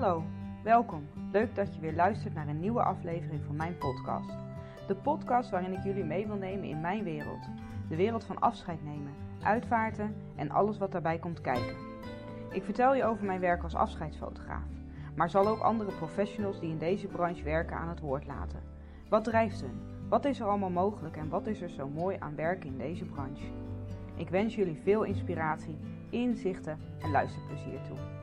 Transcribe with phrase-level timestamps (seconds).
[0.00, 0.24] Hallo,
[0.62, 1.08] welkom.
[1.32, 4.30] Leuk dat je weer luistert naar een nieuwe aflevering van mijn podcast.
[4.86, 7.48] De podcast waarin ik jullie mee wil nemen in mijn wereld.
[7.88, 11.76] De wereld van afscheid nemen, uitvaarten en alles wat daarbij komt kijken.
[12.50, 14.68] Ik vertel je over mijn werk als afscheidsfotograaf,
[15.14, 18.62] maar zal ook andere professionals die in deze branche werken aan het woord laten.
[19.08, 19.80] Wat drijft hen?
[20.08, 23.04] Wat is er allemaal mogelijk en wat is er zo mooi aan werken in deze
[23.04, 23.52] branche?
[24.14, 25.78] Ik wens jullie veel inspiratie,
[26.10, 28.19] inzichten en luisterplezier toe.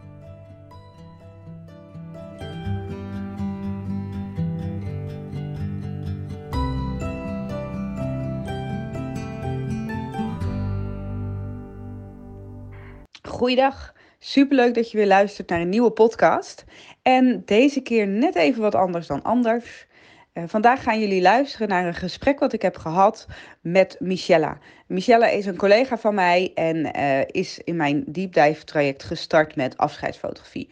[13.38, 16.64] Goeiedag, superleuk dat je weer luistert naar een nieuwe podcast.
[17.02, 19.88] En deze keer net even wat anders dan anders.
[20.34, 23.28] Uh, vandaag gaan jullie luisteren naar een gesprek wat ik heb gehad
[23.62, 24.58] met Michella.
[24.88, 29.56] Michella is een collega van mij en uh, is in mijn deep dive traject gestart
[29.56, 30.70] met afscheidsfotografie.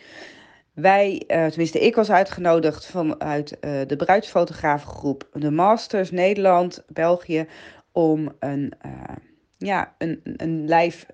[0.73, 7.48] Wij, uh, tenminste ik was uitgenodigd vanuit de bruidsfotografengroep de Masters Nederland, België,
[7.92, 8.73] om een,
[9.58, 11.06] ja, een, een live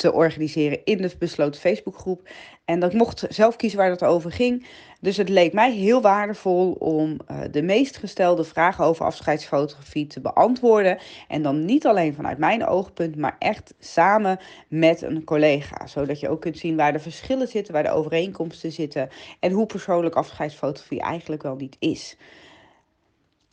[0.00, 2.28] te organiseren in de besloten Facebookgroep.
[2.64, 4.66] En dat mocht zelf kiezen waar dat over ging.
[5.00, 10.20] Dus het leek mij heel waardevol om uh, de meest gestelde vragen over afscheidsfotografie te
[10.20, 10.98] beantwoorden.
[11.28, 15.86] En dan niet alleen vanuit mijn oogpunt, maar echt samen met een collega.
[15.86, 19.08] Zodat je ook kunt zien waar de verschillen zitten, waar de overeenkomsten zitten.
[19.40, 22.16] En hoe persoonlijk afscheidsfotografie eigenlijk wel niet is.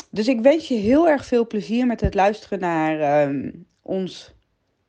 [0.09, 4.35] Dus ik wens je heel erg veel plezier met het luisteren naar uh, ons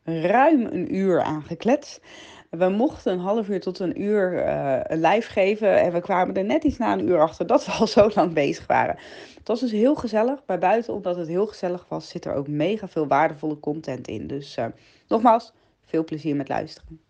[0.08, 2.02] ruim een uur aangekletst.
[2.50, 5.76] We mochten een half uur tot een uur uh, een live geven.
[5.76, 8.34] En we kwamen er net iets na een uur achter dat we al zo lang
[8.34, 8.96] bezig waren.
[9.38, 10.42] Het was dus heel gezellig.
[10.46, 14.26] Maar buiten, omdat het heel gezellig was, zit er ook mega veel waardevolle content in.
[14.26, 14.66] Dus uh,
[15.08, 17.00] nogmaals, veel plezier met luisteren.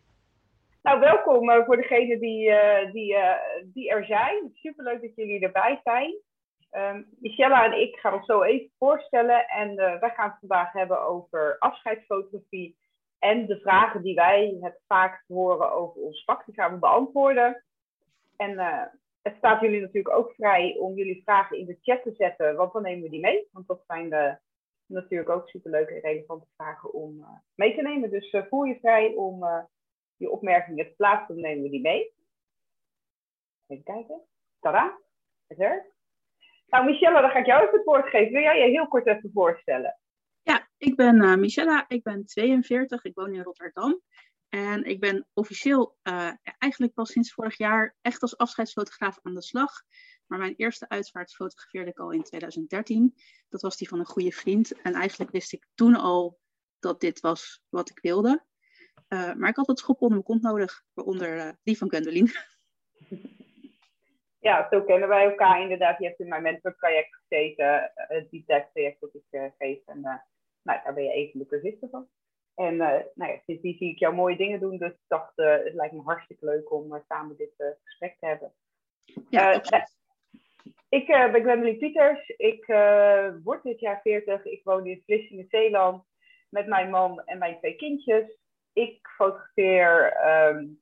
[0.83, 2.51] Nou, welkom uh, voor degenen die,
[2.93, 3.17] die,
[3.65, 4.51] die er zijn.
[4.55, 6.15] Superleuk dat jullie erbij zijn.
[6.73, 7.07] Um,
[7.37, 9.47] en ik gaan ons zo even voorstellen.
[9.49, 12.77] En wij gaan het vandaag hebben over afscheidsfotografie
[13.19, 17.65] en de vragen die wij het vaak horen over ons vak, die gaan we beantwoorden.
[18.37, 18.85] En uh,
[19.23, 22.73] het staat jullie natuurlijk ook vrij om jullie vragen in de chat te zetten, want
[22.73, 23.49] dan nemen we die mee.
[23.53, 24.39] Want dat zijn
[24.87, 28.11] natuurlijk ook superleuke en relevante vragen om uh, mee te nemen.
[28.11, 29.45] Dus uh, voel je vrij om
[30.17, 32.13] je opmerkingen te plaatsen, dan nemen we die mee.
[33.67, 34.21] Even kijken.
[34.61, 34.99] Tada,
[35.47, 35.87] is er.
[36.69, 38.33] Nou, Michelle, dan ga ik jou even het woord geven.
[38.33, 39.99] Wil jij je heel kort even voorstellen?
[40.79, 44.01] Ik ben uh, Michella, ik ben 42, ik woon in Rotterdam.
[44.49, 49.43] En ik ben officieel uh, eigenlijk pas sinds vorig jaar echt als afscheidsfotograaf aan de
[49.43, 49.73] slag.
[50.27, 53.15] Maar mijn eerste uitvaart fotografeerde ik al in 2013.
[53.49, 54.81] Dat was die van een goede vriend.
[54.83, 56.39] En eigenlijk wist ik toen al
[56.79, 58.45] dat dit was wat ik wilde.
[59.09, 62.31] Uh, maar ik had het schop onder mijn kont nodig, waaronder die van Gwendoline.
[64.41, 65.99] Ja, zo kennen wij elkaar inderdaad.
[65.99, 69.79] Je hebt in mijn mentorproject gezeten, het dive traject dat ik geef.
[70.69, 72.09] Nou, daar ben je even de cursisten van.
[72.55, 74.79] En uh, nou ja, sindsdien zie ik jou mooie dingen doen.
[74.79, 77.53] Dus ik dacht, uh, het lijkt me hartstikke leuk om uh, samen dit
[77.85, 78.53] gesprek te hebben.
[79.29, 79.53] Ja,
[80.89, 82.29] ik ben Gwendoline Pieters.
[82.29, 82.67] Ik
[83.45, 84.45] word dit jaar 40.
[84.45, 86.05] Ik woon in Vlissingen, Zeeland.
[86.49, 88.39] Met mijn man en mijn twee kindjes.
[88.73, 90.17] Ik fotografeer
[90.49, 90.81] um,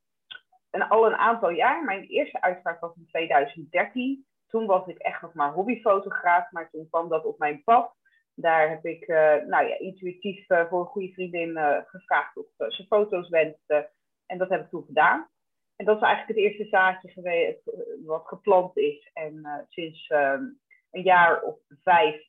[0.70, 1.84] een, al een aantal jaar.
[1.84, 4.26] Mijn eerste uitvaart was in 2013.
[4.46, 6.50] Toen was ik echt nog maar hobbyfotograaf.
[6.50, 7.94] Maar toen kwam dat op mijn pad.
[8.38, 12.46] Daar heb ik uh, nou ja, intuïtief uh, voor een goede vriendin uh, gevraagd of
[12.56, 13.90] ze foto's wenste.
[14.26, 15.28] En dat heb ik toen gedaan.
[15.76, 17.70] En dat is eigenlijk het eerste zaadje geweest
[18.04, 19.10] wat geplant is.
[19.12, 20.42] En sinds ehm,
[20.90, 22.28] een jaar of vijf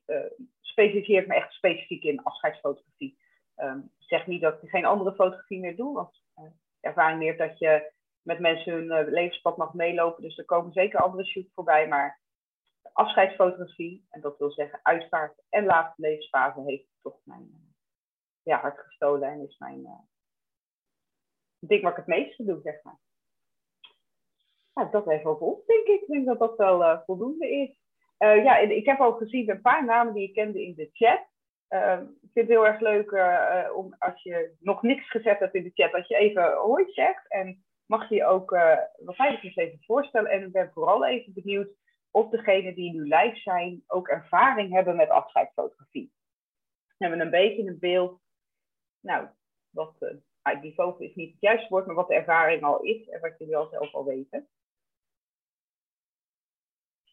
[0.61, 3.17] specialiseer ik me echt specifiek in afscheidsfotografie.
[3.57, 6.21] Um, zeg niet dat ik geen andere fotografie meer doe, want
[6.81, 7.91] ervaring meer dat je
[8.21, 10.23] met mensen hun levenspad mag meelopen.
[10.23, 12.19] Dus er komen zeker andere shoots voorbij, maar
[12.97, 17.59] afscheidsfotografie, en dat wil zeggen uitvaart en laatste levensfase, heeft toch mijn uh,
[18.43, 19.99] ja, hart gestolen en is mijn uh,
[21.59, 22.99] ding wat ik het meeste doe, zeg maar.
[24.73, 26.01] Nou, dat even ons, denk ik.
[26.01, 27.79] Ik denk dat dat wel uh, voldoende is.
[28.17, 31.25] ja, ik heb al gezien een paar namen die ik kende in de chat.
[31.67, 33.11] Ehm, ik vind het heel erg leuk
[33.75, 37.27] om als je nog niks gezet hebt in de chat, dat je even hoi zegt.
[37.27, 40.31] En mag je je ook wat betreft even voorstellen.
[40.31, 41.69] En ik ben vooral even benieuwd
[42.11, 46.11] of degenen die nu live zijn ook ervaring hebben met afscheidsfotografie.
[46.87, 48.21] We hebben een beetje een beeld,
[48.99, 49.27] nou,
[49.69, 53.19] wat uh, niveau is niet het juiste woord, maar wat de ervaring al is en
[53.19, 54.47] wat jullie wel zelf al weten.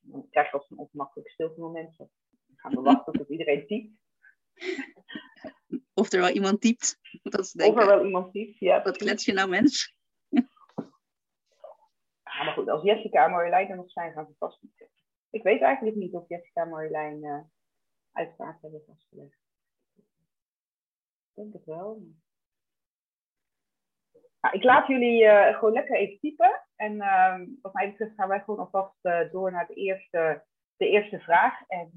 [0.02, 1.96] Dan krijg je als een ongemakkelijk stilte moment.
[1.96, 2.08] Dan
[2.56, 4.02] gaan we wachten tot iedereen typt.
[5.94, 6.98] Of er wel iemand typt.
[7.22, 8.82] Dat is of er wel iemand typt, ja.
[8.82, 9.96] Wat klets je nou mens?
[12.42, 14.96] Maar goed, als Jessica en Marjolein er nog zijn, gaan ze vast niet zeggen.
[15.30, 17.40] Ik weet eigenlijk niet of Jessica en Marjolein uh,
[18.12, 19.38] uitspraak hebben vastgelegd.
[19.94, 22.02] Ik denk het wel.
[24.40, 26.62] Nou, ik laat jullie uh, gewoon lekker even typen.
[26.76, 30.44] En uh, wat mij betreft gaan wij gewoon alvast uh, door naar de eerste,
[30.76, 31.68] de eerste vraag.
[31.68, 31.92] En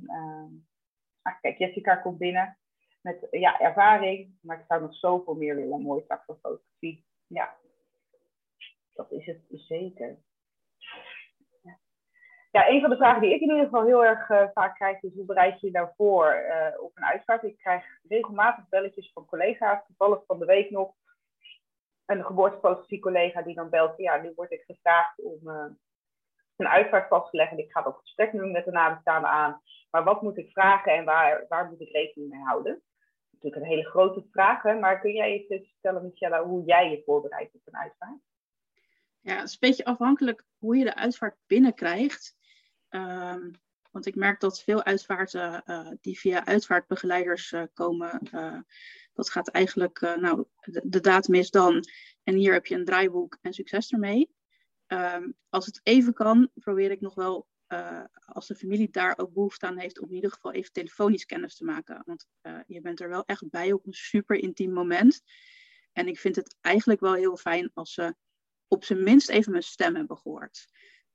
[1.21, 2.57] ah, kijk, Jessica komt binnen
[3.01, 5.81] met ja, ervaring, maar ik zou nog zoveel meer willen.
[5.81, 7.05] Mooi straks van fotografie.
[7.27, 7.57] Ja,
[8.93, 10.25] dat is het zeker.
[12.57, 15.01] Ja, een van de vragen die ik in ieder geval heel erg uh, vaak krijg
[15.01, 17.43] is hoe bereid je je nou voor uh, op een uitvaart?
[17.43, 20.93] Ik krijg regelmatig belletjes van collega's, toevallig van de week nog.
[22.05, 25.65] Een geboortefotografie collega die dan belt, ja, nu word ik gevraagd om uh,
[26.55, 27.57] een uitvaart vast te leggen.
[27.57, 29.61] Ik ga dat gesprek nu met de nabestaanden aan.
[29.91, 32.81] Maar wat moet ik vragen en waar, waar moet ik rekening mee houden?
[33.31, 34.79] Natuurlijk een hele grote vraag, hè?
[34.79, 38.19] maar kun jij even vertellen, Michelle, hoe jij je voorbereidt op een uitvaart?
[39.21, 42.36] Ja, het is een beetje afhankelijk hoe je de uitvaart binnenkrijgt.
[42.89, 43.51] Um,
[43.91, 48.59] want ik merk dat veel uitvaarten uh, die via uitvaartbegeleiders uh, komen, uh,
[49.13, 51.83] dat gaat eigenlijk, nou, de, de, datum is dan
[52.23, 54.35] en hier heb je een draaiboek en succes ermee.
[54.87, 57.47] Um, als het even kan, probeer ik nog wel,
[58.25, 61.55] als de familie daar ook behoefte aan heeft, om in ieder geval even telefonisch kennis
[61.55, 62.01] te maken.
[62.05, 62.27] Want
[62.67, 65.21] je bent er wel echt bij op een super intiem moment.
[65.91, 68.15] En ik vind het eigenlijk wel heel fijn als ze
[68.67, 70.67] op zijn minst even mijn stem hebben gehoord.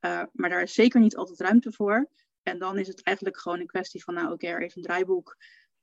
[0.04, 2.08] Uh, maar daar is zeker niet altijd ruimte voor.
[2.42, 5.36] En dan is het eigenlijk gewoon een kwestie van, nou oké, okay, even een draaiboek.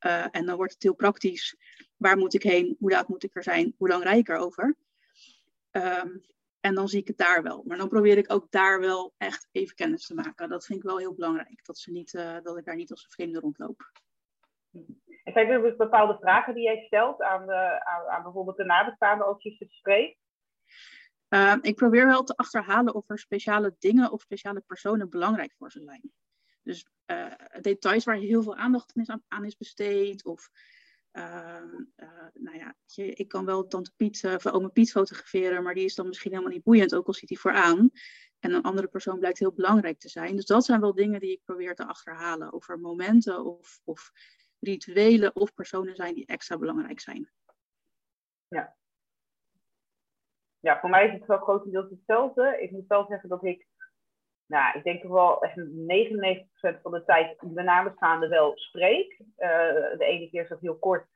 [0.05, 1.55] Uh, en dan wordt het heel praktisch.
[1.97, 2.75] Waar moet ik heen?
[2.79, 3.75] Hoe laat moet ik er zijn?
[3.77, 4.75] Hoe lang rijd ik erover?
[5.71, 6.21] Um,
[6.59, 7.63] en dan zie ik het daar wel.
[7.65, 10.49] Maar dan probeer ik ook daar wel echt even kennis te maken.
[10.49, 11.65] Dat vind ik wel heel belangrijk.
[11.65, 13.91] Dat, ze niet, uh, dat ik daar niet als een vreemde rondloop.
[15.23, 18.65] En zijn er dus bepaalde vragen die jij stelt aan, de, aan, aan bijvoorbeeld de
[18.65, 20.17] nabestaanden als je ze spreekt?
[21.29, 25.71] Uh, ik probeer wel te achterhalen of er speciale dingen of speciale personen belangrijk voor
[25.71, 26.11] ze zijn.
[26.63, 28.93] Dus uh, details waar heel veel aandacht
[29.27, 30.25] aan, is besteed.
[30.25, 30.49] Of,
[31.11, 31.63] uh,
[32.33, 36.07] nou ja, ik kan wel tante Piet, of oma Piet fotograferen, maar die is dan
[36.07, 37.91] misschien helemaal niet boeiend, ook al ziet hij vooraan.
[38.39, 40.35] En een andere persoon blijkt heel belangrijk te zijn.
[40.35, 42.53] Dus dat zijn wel dingen die ik probeer te achterhalen.
[42.53, 44.11] Of er momenten of, of
[44.59, 47.31] rituelen of personen zijn die extra belangrijk zijn.
[48.47, 48.77] Ja,
[50.59, 52.61] ja, voor mij is het wel grotendeels hetzelfde.
[52.61, 53.67] Ik moet wel zeggen dat ik,
[54.45, 59.19] nou, ik denk toch wel echt 99% van de tijd de nabestaande wel spreek.
[59.19, 59.27] Uh,
[59.97, 61.07] de ene keer is dat heel kort,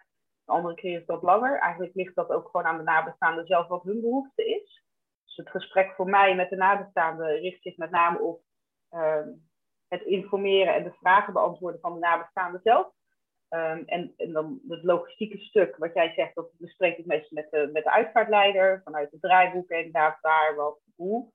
[0.45, 1.59] de andere keer is dat langer.
[1.59, 4.83] Eigenlijk ligt dat ook gewoon aan de nabestaande zelf wat hun behoefte is.
[5.25, 8.41] Dus het gesprek voor mij met de nabestaande richt zich met name op
[8.91, 9.25] uh,
[9.87, 12.91] het informeren en de vragen beantwoorden van de nabestaande zelf.
[13.53, 17.51] Um, en, en, dan het logistieke stuk, wat jij zegt, dat bespreek ik meestal met
[17.51, 21.31] de, met de uitvaartleider, vanuit het draaiboek en daar, wat, hoe.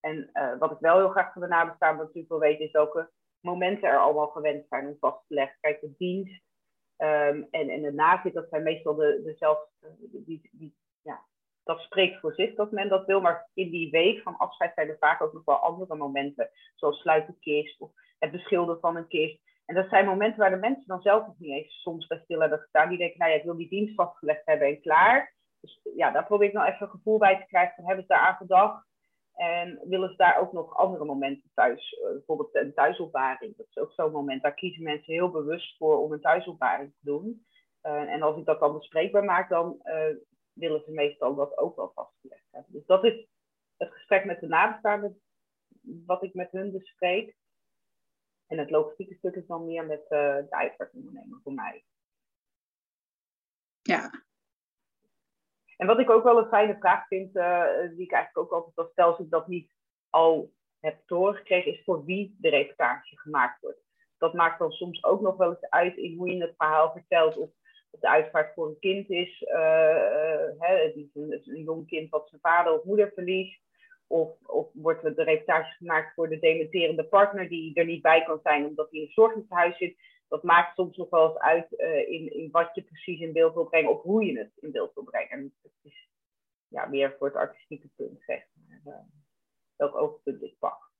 [0.00, 3.10] En uh, wat ik wel heel graag van de nabestaanden natuurlijk wil weten, is welke
[3.40, 5.56] momenten er allemaal gewend zijn om vast te leggen.
[5.60, 6.42] Kijk, de dienst
[6.96, 9.32] um, en, en de nazit, dat zijn meestal de,
[10.24, 11.24] die, ja,
[11.64, 13.20] dat spreekt voor zich dat men dat wil.
[13.20, 17.00] Maar in die week van afscheid zijn er vaak ook nog wel andere momenten, zoals
[17.00, 19.40] sluiten kist of het beschilderen van een kist.
[19.64, 22.40] En dat zijn momenten waar de mensen dan zelf nog niet eens soms bij stil
[22.40, 22.88] hebben gestaan.
[22.88, 25.34] Die denken, nou ja, ik wil die dienst vastgelegd hebben en klaar.
[25.60, 28.12] Dus ja, daar probeer ik nou even een gevoel bij te krijgen van hebben ze
[28.12, 28.86] daar aan gedacht?
[29.34, 33.56] En willen ze daar ook nog andere momenten thuis, uh, bijvoorbeeld een thuisopbaring.
[33.56, 34.42] Dat is ook zo'n moment.
[34.42, 37.46] Daar kiezen mensen heel bewust voor om een thuisopbaring te doen.
[37.82, 40.16] Uh, en als ik dat dan bespreekbaar maak, dan uh,
[40.52, 42.72] willen ze meestal dat ook wel vastgelegd hebben.
[42.72, 43.26] Dus dat is
[43.76, 45.20] het gesprek met de nabestaanden,
[46.06, 47.36] wat ik met hun bespreek.
[48.52, 51.84] En het logistieke stuk is dan meer met uh, de uitvaartondernemer voor mij.
[53.82, 54.10] Ja.
[55.76, 58.74] En wat ik ook wel een fijne vraag vind, uh, die ik eigenlijk ook altijd
[58.74, 59.72] wel stel als ik dat niet
[60.10, 63.80] al heb doorgekregen, is voor wie de reportage gemaakt wordt.
[64.18, 67.36] Dat maakt dan soms ook nog wel eens uit in hoe je het verhaal vertelt.
[67.36, 67.50] Of
[67.92, 71.10] of de uitvaart voor een kind is, uh, hè, een,
[71.44, 73.60] een jong kind wat zijn vader of moeder verliest.
[74.12, 78.40] Of, of wordt de reportage gemaakt voor de dementerende partner die er niet bij kan
[78.42, 79.96] zijn omdat hij in een zorghuis zit.
[80.28, 83.54] Dat maakt soms nog wel eens uit uh, in, in wat je precies in beeld
[83.54, 85.30] wil brengen of hoe je het in beeld wil brengen.
[85.30, 86.08] En het is
[86.68, 88.80] ja, meer voor het artistieke punt, zeg maar.
[88.94, 89.00] Uh,
[89.76, 90.90] welk oogpunt pak.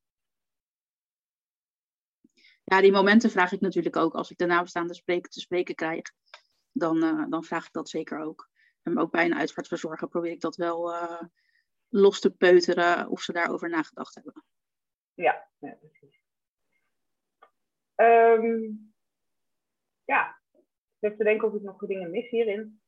[2.65, 6.03] Ja, die momenten vraag ik natuurlijk ook als ik de nabestaande spreker te spreken krijg.
[6.73, 8.51] Dan, uh, dan vraag ik dat zeker ook.
[8.83, 10.93] En ook bij een uitvaartverzorger probeer ik dat wel
[11.93, 14.45] los te peuteren of ze daarover nagedacht hebben.
[15.15, 16.21] Ja, ja precies.
[17.97, 18.95] Um,
[20.05, 20.41] ja,
[20.99, 22.81] ik te denken of ik nog dingen mis hierin.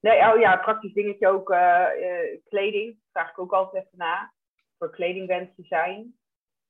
[0.00, 1.50] Nee, oh ja, praktisch dingetje ook.
[1.50, 4.32] Uh, uh, kleding, vraag ik ook altijd even na.
[4.78, 6.18] voor kledingwensen zijn.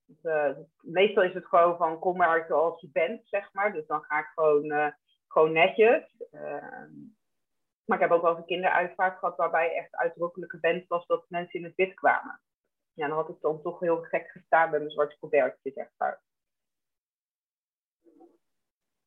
[0.05, 3.73] Dus, meestal is het gewoon van kom maar zoals je bent, zeg maar.
[3.73, 4.95] Dus dan ga ik gewoon,
[5.29, 6.17] gewoon netjes.
[7.85, 11.25] Maar ik heb ook wel eens een kinderuitvaart gehad waarbij echt uitdrukkelijke wens was dat
[11.29, 12.41] mensen in het wit kwamen.
[12.93, 15.17] Ja, dan had ik dan toch heel gek gestaan met mijn zwarte
[15.75, 16.23] zeg maar.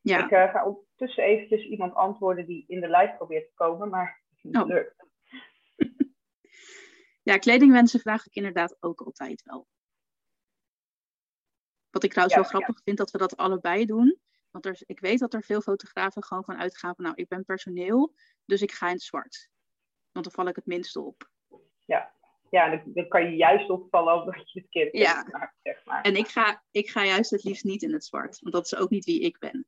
[0.02, 0.26] Ja.
[0.26, 4.22] Ik uh, ga ondertussen eventjes iemand antwoorden die in de live probeert te komen, maar
[4.42, 4.66] niet oh.
[4.66, 5.06] lukt.
[7.30, 9.68] ja, kledingwensen vraag ik inderdaad ook altijd wel.
[11.90, 14.20] Wat ik trouwens wel grappig vind dat we dat allebei doen.
[14.52, 17.46] Want er, ik weet dat er veel fotografen gewoon van uitgaan van, nou, ik ben
[17.46, 18.14] personeel,
[18.46, 19.50] dus ik ga in het zwart.
[20.12, 21.30] Want dan val ik het minste op.
[21.86, 22.12] Ja,
[22.50, 25.28] ja dan, dan kan je juist opvallen omdat je het kind ja.
[25.32, 26.02] maakt, zeg maar.
[26.02, 28.76] En ik ga, ik ga juist het liefst niet in het zwart, want dat is
[28.76, 29.66] ook niet wie ik ben.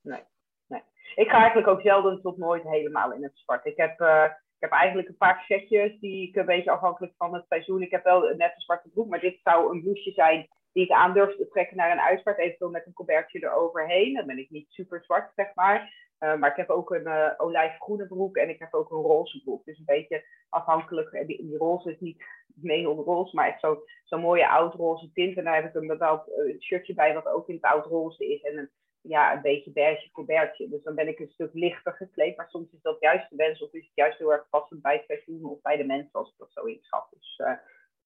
[0.00, 0.22] Nee,
[0.66, 0.82] nee.
[1.14, 3.64] Ik ga eigenlijk ook zelden tot nooit helemaal in het zwart.
[3.64, 7.34] Ik heb, uh, ik heb eigenlijk een paar setjes die ik een beetje afhankelijk van
[7.34, 7.82] het seizoen.
[7.82, 10.90] Ik heb wel net een zwarte broek, maar dit zou een blouseje zijn die ik
[10.90, 14.14] aan durf te trekken naar een uitvaart, eventueel met een colbertje eroverheen.
[14.14, 15.80] Dan ben ik niet super zwart, zeg maar.
[16.20, 19.42] Uh, maar ik heb ook een uh, olijfgroene broek en ik heb ook een roze
[19.42, 19.64] broek.
[19.64, 21.26] Dus een beetje afhankelijk.
[21.26, 25.36] Die, die roze is niet neonroze, maar echt zo'n zo mooie oud-roze tint.
[25.36, 28.42] En daar heb ik een bepaald uh, shirtje bij wat ook in het oud-roze is.
[28.42, 30.68] En een, ja, een beetje beige colbertje.
[30.68, 32.36] Dus dan ben ik een stuk lichter gekleed.
[32.36, 34.96] Maar soms is dat juist de wens of is het juist heel erg passend bij
[34.96, 37.08] het seizoen of bij de mensen als ik dat zo inschat.
[37.10, 37.42] Dus,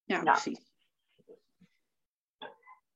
[0.03, 0.70] ja, precies.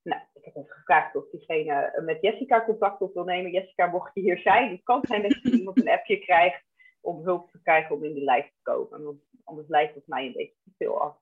[0.05, 3.51] Nou, ik heb even gevraagd of diegene met Jessica contact op wil nemen.
[3.51, 6.63] Jessica, mocht je hier zijn, het kan zijn dat je iemand een appje krijgt
[7.01, 9.03] om hulp te krijgen om in de lijst te komen.
[9.03, 11.17] Want anders lijkt het mij een beetje te veel af.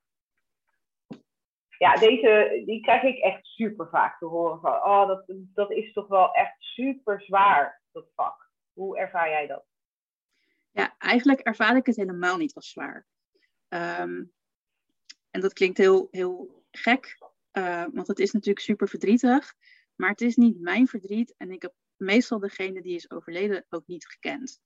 [1.78, 5.94] Ja, deze die krijg ik echt super vaak te horen van, oh, dat, dat is
[5.94, 8.52] toch wel echt super zwaar, dat vak.
[8.74, 9.66] Hoe ervaar jij dat?
[10.72, 13.06] Ja, eigenlijk ervaar ik het helemaal niet als zwaar.
[13.70, 14.34] Um,
[15.30, 17.18] en dat klinkt heel, heel gek,
[17.54, 19.56] uh, want het is natuurlijk super verdrietig.
[19.96, 21.34] Maar het is niet mijn verdriet.
[21.38, 24.62] En ik heb meestal degene die is overleden ook niet gekend.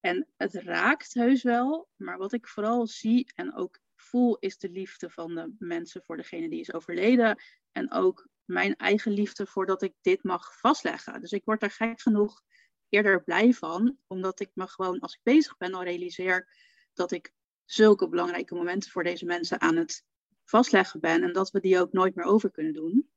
[0.00, 1.88] En het raakt heus wel.
[1.96, 6.16] Maar wat ik vooral zie en ook voel is de liefde van de mensen voor
[6.16, 7.42] degene die is overleden.
[7.72, 11.20] En ook mijn eigen liefde voordat ik dit mag vastleggen.
[11.20, 12.42] Dus ik word er gek genoeg
[12.88, 13.98] eerder blij van.
[14.06, 16.48] Omdat ik me gewoon als ik bezig ben al realiseer
[16.92, 17.32] dat ik
[17.64, 20.04] zulke belangrijke momenten voor deze mensen aan het
[20.48, 23.10] vastleggen ben en dat we die ook nooit meer over kunnen doen.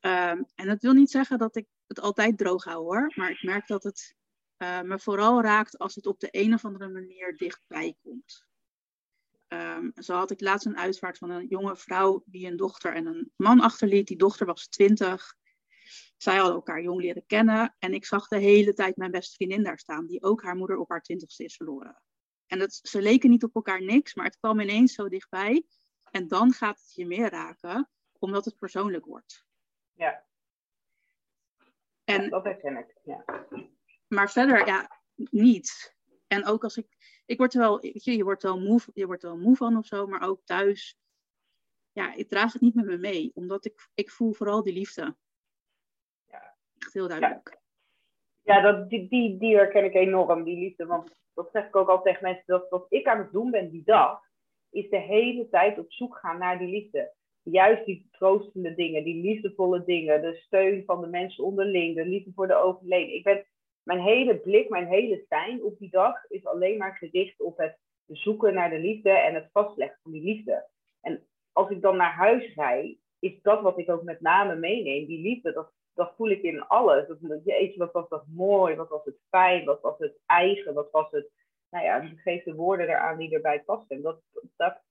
[0.00, 3.42] Ehm, en dat wil niet zeggen dat ik het altijd droog hou hoor, maar ik
[3.42, 4.14] merk dat het
[4.58, 8.46] uh, me vooral raakt als het op de een of andere manier dichtbij komt.
[9.48, 13.06] Um, zo had ik laatst een uitvaart van een jonge vrouw die een dochter en
[13.06, 14.06] een man achterliet.
[14.06, 15.34] Die dochter was twintig.
[16.16, 17.76] Zij hadden elkaar jong leren kennen.
[17.78, 20.76] En ik zag de hele tijd mijn beste vriendin daar staan, die ook haar moeder
[20.76, 22.02] op haar twintigste is verloren.
[22.46, 25.64] En dat, ze leken niet op elkaar niks, maar het kwam ineens zo dichtbij.
[26.14, 29.46] En dan gaat het je meer raken, omdat het persoonlijk wordt.
[29.92, 30.24] Ja.
[32.04, 33.24] En, dat herken ik, ja.
[34.08, 35.96] Maar verder, ja, niet.
[36.26, 36.86] En ook als ik,
[37.26, 39.76] ik word er wel, je, je wordt wel moe, je wordt er wel moe van
[39.76, 40.98] of zo, maar ook thuis,
[41.92, 45.16] ja, ik draag het niet met me mee, omdat ik, ik voel vooral die liefde.
[46.26, 46.56] Ja.
[46.78, 47.60] Echt heel duidelijk.
[48.42, 50.86] Ja, dat, die, die, die herken ik enorm, die liefde.
[50.86, 53.70] Want dat zeg ik ook al tegen mensen, dat wat ik aan het doen ben
[53.70, 54.32] die dag,
[54.74, 57.12] is de hele tijd op zoek gaan naar die liefde.
[57.42, 62.32] Juist die troostende dingen, die liefdevolle dingen, de steun van de mensen onderling, de liefde
[62.34, 63.14] voor de overleden.
[63.14, 63.44] Ik ben,
[63.82, 67.78] mijn hele blik, mijn hele zijn op die dag is alleen maar gericht op het
[68.06, 70.68] zoeken naar de liefde en het vastleggen van die liefde.
[71.00, 75.06] En als ik dan naar huis rijd, is dat wat ik ook met name meeneem.
[75.06, 77.08] Die liefde, dat, dat voel ik in alles.
[77.08, 80.90] Dat, je, wat was dat mooi, wat was het fijn, wat was het eigen, wat
[80.90, 81.30] was het
[81.74, 84.02] nou ja, geef de woorden eraan die erbij passen.
[84.02, 84.20] Dat,
[84.56, 84.82] dat,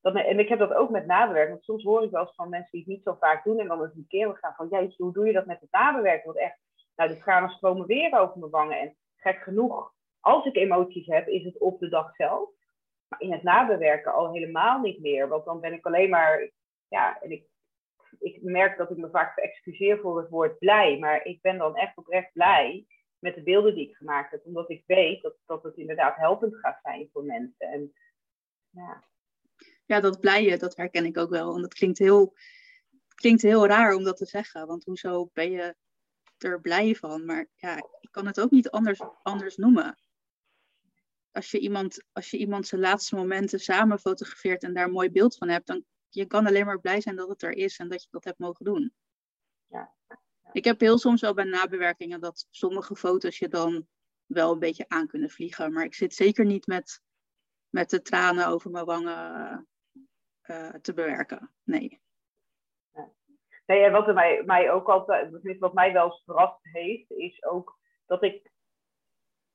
[0.00, 1.50] dat, en ik heb dat ook met nabewerken.
[1.50, 3.58] Want soms hoor ik wel eens van mensen die het niet zo vaak doen.
[3.58, 5.70] En dan eens een keer we gaan van, jeetje, hoe doe je dat met het
[5.70, 6.26] nabewerken?
[6.26, 6.58] Want echt,
[6.96, 8.78] nou, de tranen stromen weer over mijn wangen.
[8.78, 12.48] En gek genoeg, als ik emoties heb, is het op de dag zelf.
[13.08, 15.28] Maar in het nabewerken al helemaal niet meer.
[15.28, 16.50] Want dan ben ik alleen maar,
[16.88, 17.44] ja, en ik,
[18.18, 20.98] ik merk dat ik me vaak excuseer voor het woord blij.
[20.98, 22.86] Maar ik ben dan echt oprecht blij
[23.20, 24.46] met de beelden die ik gemaakt heb.
[24.46, 27.66] Omdat ik weet dat, dat het inderdaad helpend gaat zijn voor mensen.
[27.66, 27.92] En,
[28.70, 29.04] ja.
[29.84, 31.54] ja, dat blije, dat herken ik ook wel.
[31.54, 32.34] En dat klinkt heel,
[33.14, 34.66] klinkt heel raar om dat te zeggen.
[34.66, 35.76] Want hoezo ben je
[36.38, 37.24] er blij van?
[37.24, 39.98] Maar ja, ik kan het ook niet anders, anders noemen.
[41.32, 45.10] Als je, iemand, als je iemand zijn laatste momenten samen fotografeert en daar een mooi
[45.10, 47.88] beeld van hebt, dan je kan alleen maar blij zijn dat het er is en
[47.88, 48.94] dat je dat hebt mogen doen.
[49.66, 49.94] Ja.
[50.52, 53.86] Ik heb heel soms wel bij nabewerkingen dat sommige foto's je dan
[54.26, 55.72] wel een beetje aan kunnen vliegen.
[55.72, 57.02] Maar ik zit zeker niet met,
[57.68, 59.68] met de tranen over mijn wangen
[60.80, 61.50] te bewerken.
[61.64, 62.00] Nee.
[63.66, 68.22] Nee, en wat mij, mij ook altijd, wat mij wel verrast heeft, is ook dat
[68.22, 68.50] ik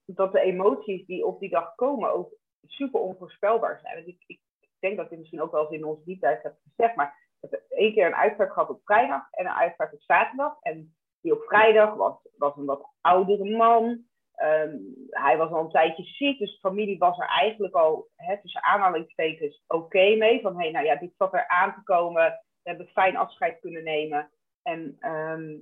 [0.05, 2.33] dat de emoties die op die dag komen ook
[2.67, 4.07] super onvoorspelbaar zijn.
[4.07, 4.41] ik, ik
[4.79, 7.24] denk dat ik misschien ook wel eens in onze dieptijd heb gezegd, maar
[7.69, 10.57] één keer een uitvaart gehad op vrijdag en een uitvaart op zaterdag.
[10.61, 14.05] En die op vrijdag was, was een wat oudere man.
[14.35, 14.77] Ehm,
[15.09, 18.63] hij was al een tijdje ziek, dus de familie was er eigenlijk al hè, tussen
[18.63, 20.41] aanhalingstekens oké mee.
[20.41, 22.23] Van hey, nou ja, dit zat er aan te komen.
[22.63, 24.29] We hebben fijn afscheid kunnen nemen.
[24.63, 25.57] En, ehm,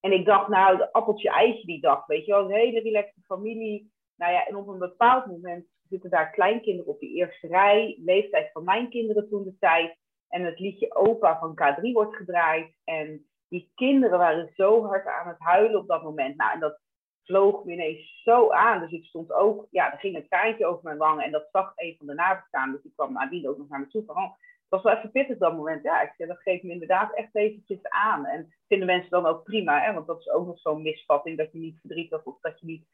[0.00, 3.20] en ik dacht, nou, de appeltje eitje die dag, weet je wel, een hele relaxte
[3.20, 3.92] familie.
[4.16, 8.52] Nou ja, en op een bepaald moment zitten daar kleinkinderen op die eerste rij, leeftijd
[8.52, 9.96] van mijn kinderen toen de tijd.
[10.28, 12.74] En het liedje Opa van K3 wordt gedraaid.
[12.84, 16.36] En die kinderen waren zo hard aan het huilen op dat moment.
[16.36, 16.80] Nou, en dat
[17.24, 18.80] vloog me ineens zo aan.
[18.80, 21.24] Dus ik stond ook, ja, er ging een traantje over mijn wangen.
[21.24, 22.72] En dat zag een van de nabestaanden.
[22.72, 24.32] Dus die kwam nadien ook nog naar me toe van, oh,
[24.68, 25.82] het was wel even pittig dat moment.
[25.82, 28.26] Ja, ik dat geeft me inderdaad echt eventjes aan.
[28.26, 29.92] En vinden mensen dan ook prima, hè?
[29.92, 32.86] want dat is ook nog zo'n misvatting, dat je niet verdrietig of dat je niet,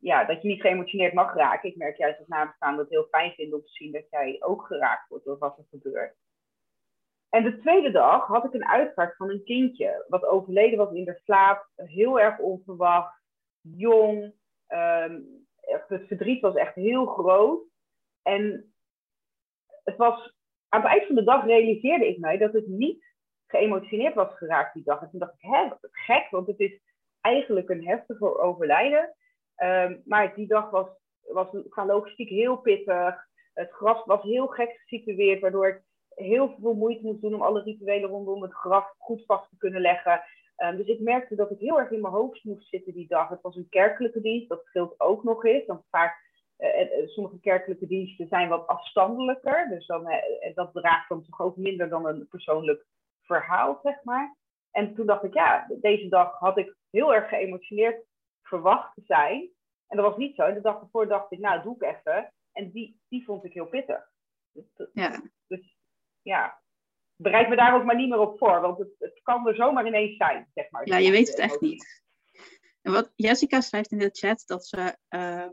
[0.00, 1.68] ja, dat je niet geëmotioneerd mag raken.
[1.68, 4.66] Ik merk juist als nabestaanden het heel fijn vinden om te zien dat jij ook
[4.66, 6.16] geraakt wordt door wat er gebeurt.
[7.30, 11.04] En de tweede dag had ik een uitvaart van een kindje, wat overleden was in
[11.04, 13.22] de slaap, heel erg onverwacht,
[13.60, 14.34] jong.
[14.68, 17.62] Um, het verdriet was echt heel groot.
[18.22, 18.72] En
[19.84, 20.34] het was,
[20.68, 23.04] aan het eind van de dag realiseerde ik mij dat ik niet
[23.46, 25.02] geëmotioneerd was geraakt die dag.
[25.02, 26.80] En toen dacht ik, hè, gek, want het is
[27.20, 29.14] eigenlijk een heftige overlijden.
[29.54, 30.88] Ehm, maar die dag was,
[31.20, 33.28] was qua logistiek heel pittig.
[33.54, 35.82] Het graf was heel gek gesitueerd, waardoor ik
[36.14, 39.80] heel veel moeite moest doen om alle rituelen rondom het graf goed vast te kunnen
[39.80, 40.22] leggen.
[40.56, 43.28] Um, dus ik merkte dat ik heel erg in mijn hoofd moest zitten die dag.
[43.28, 45.66] Het was een kerkelijke dienst, dat scheelt ook nog eens.
[45.66, 49.68] Want vaak, uh, sommige kerkelijke diensten zijn wat afstandelijker.
[49.68, 50.08] Dus dan,
[50.54, 52.86] dat draagt dan toch ook minder dan een persoonlijk
[53.22, 54.36] verhaal, zeg maar.
[54.70, 58.04] En toen dacht ik, ja, deze dag had ik heel erg geëmotioneerd
[58.42, 59.50] verwacht te zijn.
[59.86, 60.52] En dat was niet zo.
[60.52, 62.32] De dag ervoor dacht ik, nou, doe ik even.
[62.52, 64.10] En die, die vond ik heel pittig.
[64.52, 65.22] Dus, ja.
[66.22, 66.62] Ja,
[67.16, 69.86] bereid me daar ook maar niet meer op voor, want het, het kan er zomaar
[69.86, 70.88] ineens zijn, zeg maar.
[70.88, 72.02] Ja, je weet het echt niet.
[72.82, 75.48] En wat Jessica schrijft in de chat, dat ze uh,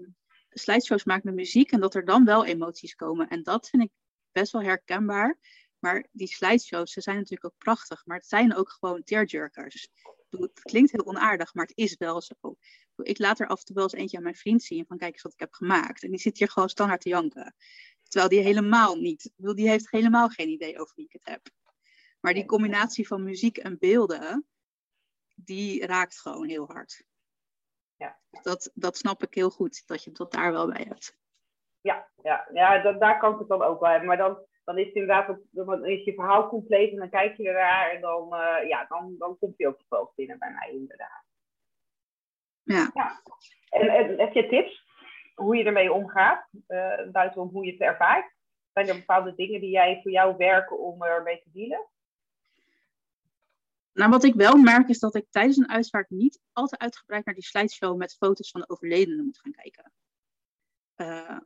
[0.49, 3.27] slideshows maakt met muziek en dat er dan wel emoties komen.
[3.27, 3.91] En dat vind ik
[4.32, 5.38] best wel herkenbaar.
[5.80, 9.89] Maar die slideshows, ze zijn natuurlijk ook prachtig, maar het zijn ook gewoon tearjerkers.
[10.30, 12.56] Het klinkt heel onaardig, maar het is wel zo.
[12.95, 15.13] Ik laat er af en toe wel eens eentje aan mijn vriend zien van kijk
[15.13, 16.03] eens wat ik heb gemaakt.
[16.03, 17.56] En die zit hier gewoon standaard te janken.
[18.08, 21.41] Terwijl die helemaal niet, die heeft helemaal geen idee over wie ik het heb.
[22.20, 24.48] Maar die combinatie van muziek en beelden,
[25.36, 27.04] die raakt gewoon heel hard.
[27.96, 28.20] Ja.
[28.41, 31.17] Dat, dat snap ik heel goed, dat je dat daar wel bij hebt.
[31.82, 34.08] Ja, ja, ja dat, daar kan ik het dan ook bij hebben.
[34.08, 37.48] Maar dan, dan is het inderdaad, dan is je verhaal compleet en dan kijk je
[37.48, 41.26] ernaar en dan, uh, ja, dan, dan komt hij ook wel binnen bij mij inderdaad.
[42.63, 42.91] Ja.
[42.93, 43.22] ja.
[43.70, 44.87] En, en heb je tips
[45.38, 48.36] hoe je ermee omgaat, uh, buitenom hoe je het ervaart?
[48.73, 51.88] Zijn er bepaalde dingen die jij voor jou werken om ermee te dealen?
[53.93, 57.34] Nou, wat ik wel merk is dat ik tijdens een uitvaart niet altijd uitgebreid naar
[57.34, 59.91] die slideshow met foto's van de overledenen moet gaan kijken.
[60.95, 61.39] Uh,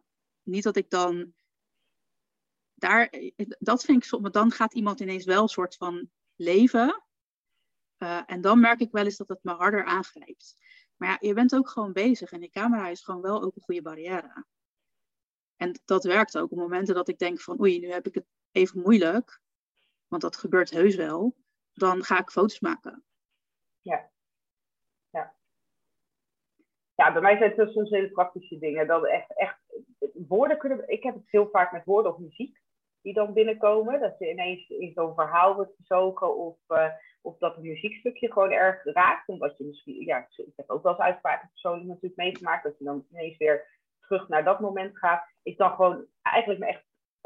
[0.44, 1.34] niet dat ik dan
[2.74, 3.14] daar,
[3.60, 7.04] dat vind ik soms, dan gaat iemand ineens wel een soort van leven.
[8.26, 10.56] En dan merk ik wel eens dat het me harder aangrijpt.
[11.02, 13.62] Maar ja, je bent ook gewoon bezig en die camera is gewoon wel ook een
[13.62, 14.46] goede barrière.
[15.56, 18.26] En dat werkt ook op momenten dat ik denk van oei, nu heb ik het
[18.52, 19.42] even moeilijk.
[20.08, 21.36] Want dat gebeurt heus wel.
[21.74, 23.04] Dan ga ik foto's maken.
[23.80, 24.12] Ja.
[25.10, 25.36] Ja.
[26.96, 28.88] Ja, bij mij zijn het soms hele praktische dingen.
[28.88, 29.60] Dat echt, echt
[30.14, 30.90] woorden kunnen...
[30.90, 32.62] Ik heb het heel vaak met woorden of muziek
[33.02, 34.00] die dan binnenkomen.
[34.00, 36.58] Dat je ineens in zo'n verhaal wordt gezogen of...
[36.68, 39.28] Uh, of dat het muziekstukje gewoon erg raakt.
[39.28, 42.84] Omdat je misschien, ja, ik heb ook wel eens uitspraken persoonlijk natuurlijk meegemaakt, dat je
[42.84, 43.68] dan ineens weer
[44.00, 45.24] terug naar dat moment gaat.
[45.44, 46.84] Is dan gewoon eigenlijk me echt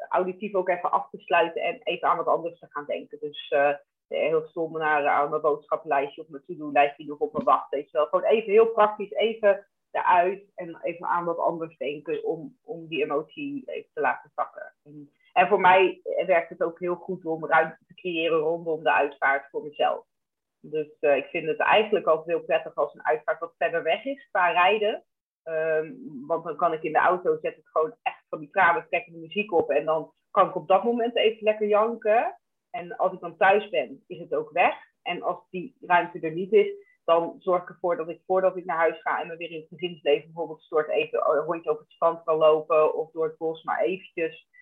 [0.09, 3.19] auditief ook even af te sluiten en even aan wat anders te gaan denken.
[3.19, 3.73] Dus uh,
[4.07, 7.91] heel stom naar aan mijn boodschappenlijstje of mijn to-do-lijstje die nog op me wacht.
[7.91, 8.05] Wel.
[8.05, 13.03] Gewoon even heel praktisch, even eruit en even aan wat anders denken om, om die
[13.03, 14.73] emotie even te laten zakken.
[14.83, 18.93] En, en voor mij werkt het ook heel goed om ruimte te creëren rondom de
[18.93, 20.05] uitvaart voor mezelf.
[20.59, 24.05] Dus uh, ik vind het eigenlijk altijd heel prettig als een uitvaart wat verder weg
[24.05, 25.03] is qua rijden.
[25.43, 28.87] Um, want dan kan ik in de auto zet ik gewoon echt van die tranen
[28.89, 29.69] trekkende muziek op.
[29.69, 32.39] En dan kan ik op dat moment even lekker janken.
[32.69, 34.75] En als ik dan thuis ben, is het ook weg.
[35.01, 36.67] En als die ruimte er niet is,
[37.05, 39.59] dan zorg ik ervoor dat ik voordat ik naar huis ga en me weer in
[39.59, 43.37] het gezinsleven bijvoorbeeld stort even een rondje op het strand kan lopen of door het
[43.37, 44.53] bos, maar eventjes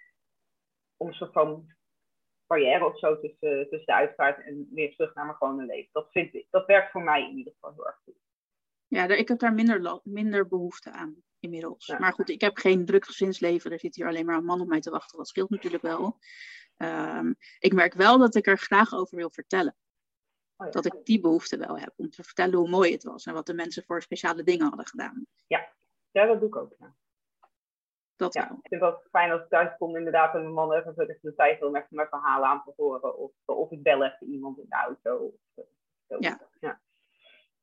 [0.98, 1.74] om een soort van
[2.48, 5.90] barrière of zo tussen, tussen de uitvaart en weer terug naar mijn gewone leven.
[5.92, 8.22] Dat, vind ik, dat werkt voor mij in ieder geval heel erg goed.
[8.88, 11.96] Ja, ik heb daar minder, minder behoefte aan inmiddels.
[12.00, 13.72] Maar goed, ik heb geen druk gezinsleven.
[13.72, 15.18] Er zit hier alleen maar een man op mij te wachten.
[15.18, 16.18] Dat scheelt natuurlijk wel.
[16.78, 19.76] Ehm, ik merk wel dat ik er graag over wil vertellen.
[20.58, 23.34] Oh dat ik die behoefte wel heb om te vertellen hoe mooi het was en
[23.34, 25.26] wat de mensen voor speciale dingen hadden gedaan.
[25.48, 25.74] Ja,
[26.12, 26.76] ja dat doe ik ook.
[26.80, 26.96] Ja.
[28.15, 30.73] Dat ja, ik vind het wel fijn als ik thuis kom inderdaad en mijn man
[30.73, 33.17] even de tijd wil met mijn verhalen aan te horen.
[33.17, 35.17] Of, of ik bel even iemand in de auto.
[35.17, 35.65] Of,
[36.19, 36.39] ja.
[36.60, 36.82] ja.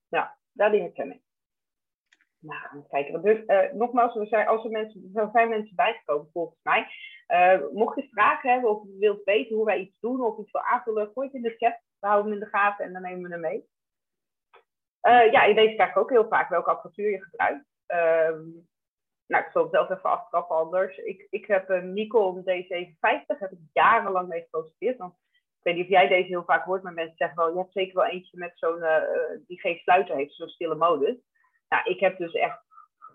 [0.08, 1.22] Ja, daar die herken ik.
[2.38, 3.22] Nou, kijken.
[3.22, 6.86] Dus, uh, nogmaals, we zijn, als er, mensen, er zijn mensen bijgekomen volgens mij.
[7.28, 10.50] Uh, mocht je vragen hebben of je wilt weten hoe wij iets doen of iets
[10.50, 11.80] wil aanvullen, gooi het in de chat.
[11.98, 13.68] We houden hem in de gaten en dan nemen we hem mee.
[15.02, 17.64] Uh, ja, in deze ik ook heel vaak welke apparatuur je gebruikt.
[19.30, 20.96] Ehm, nou, ik zal het zelf even aftrappen anders.
[20.96, 24.98] Ik, ik heb een Nikon D750, heb ik jarenlang mee gefotografeerd.
[24.98, 27.58] Want ik weet niet of jij deze heel vaak hoort, maar mensen zeggen wel, je
[27.58, 28.84] hebt zeker wel eentje met zo'n,
[29.46, 31.16] die geen sluiter heeft, zo'n stille modus.
[31.68, 32.58] Nou, ik heb dus echt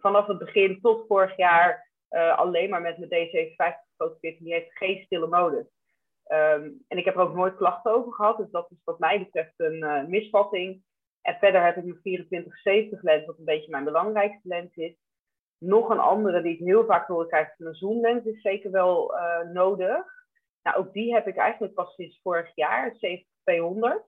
[0.01, 3.56] vanaf het begin tot vorig jaar uh, alleen maar met mijn D750
[3.89, 4.39] gefotografeerd.
[4.39, 5.65] Die heeft geen stille modus.
[6.28, 8.38] Um, en ik heb er ook nooit klachten over gehad.
[8.38, 10.84] Dus dat is wat mij betreft een misvatting.
[11.21, 14.95] En verder heb ik mijn 2470 lens, wat een beetje mijn belangrijkste lens is.
[15.57, 19.51] Nog een andere die ik heel vaak hoor krijgen, een zoomlens is zeker wel uh,
[19.53, 20.05] nodig.
[20.63, 24.03] Nou, ook die heb ik eigenlijk pas sinds vorig jaar, 7200.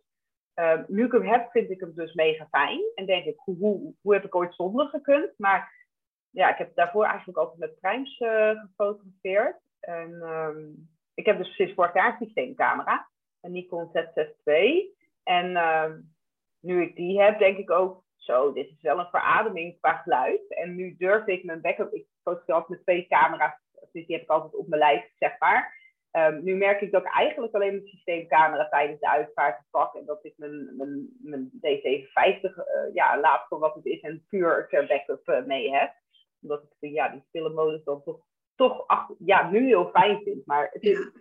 [0.59, 2.81] Uh, nu ik hem heb, vind ik hem dus mega fijn.
[2.95, 5.33] En denk ik, hoe, hoe, heb ik ooit zonder gekund?
[5.37, 5.87] Maar
[6.29, 9.59] ja, ik heb daarvoor eigenlijk altijd met primes uh, gefotografeerd.
[9.79, 13.09] En um, ik heb dus sinds vorig jaar een systeemcamera.
[13.41, 14.95] Een Nikon Z6 II.
[15.23, 16.15] En um,
[16.59, 20.53] nu ik die heb, denk ik ook, zo, dit is wel een verademing qua geluid.
[20.53, 23.55] En nu durf ik mijn backup, ik fotografeer altijd met twee camera's.
[23.91, 25.75] Dus die heb ik altijd op mijn lijf, zeg maar.
[26.11, 30.05] Um, nu merk ik dat ik eigenlijk alleen mijn systeemcamera tijdens de uitvaart pak en
[30.05, 34.67] dat ik mijn, mijn, mijn D750 uh, ja, laat voor wat het is en puur
[34.69, 35.93] ter backup uh, mee heb.
[36.41, 38.19] Omdat ik ja, die stille modus dan toch,
[38.55, 38.85] toch
[39.19, 40.45] ja, nu heel fijn vind.
[40.45, 41.11] Maar het is,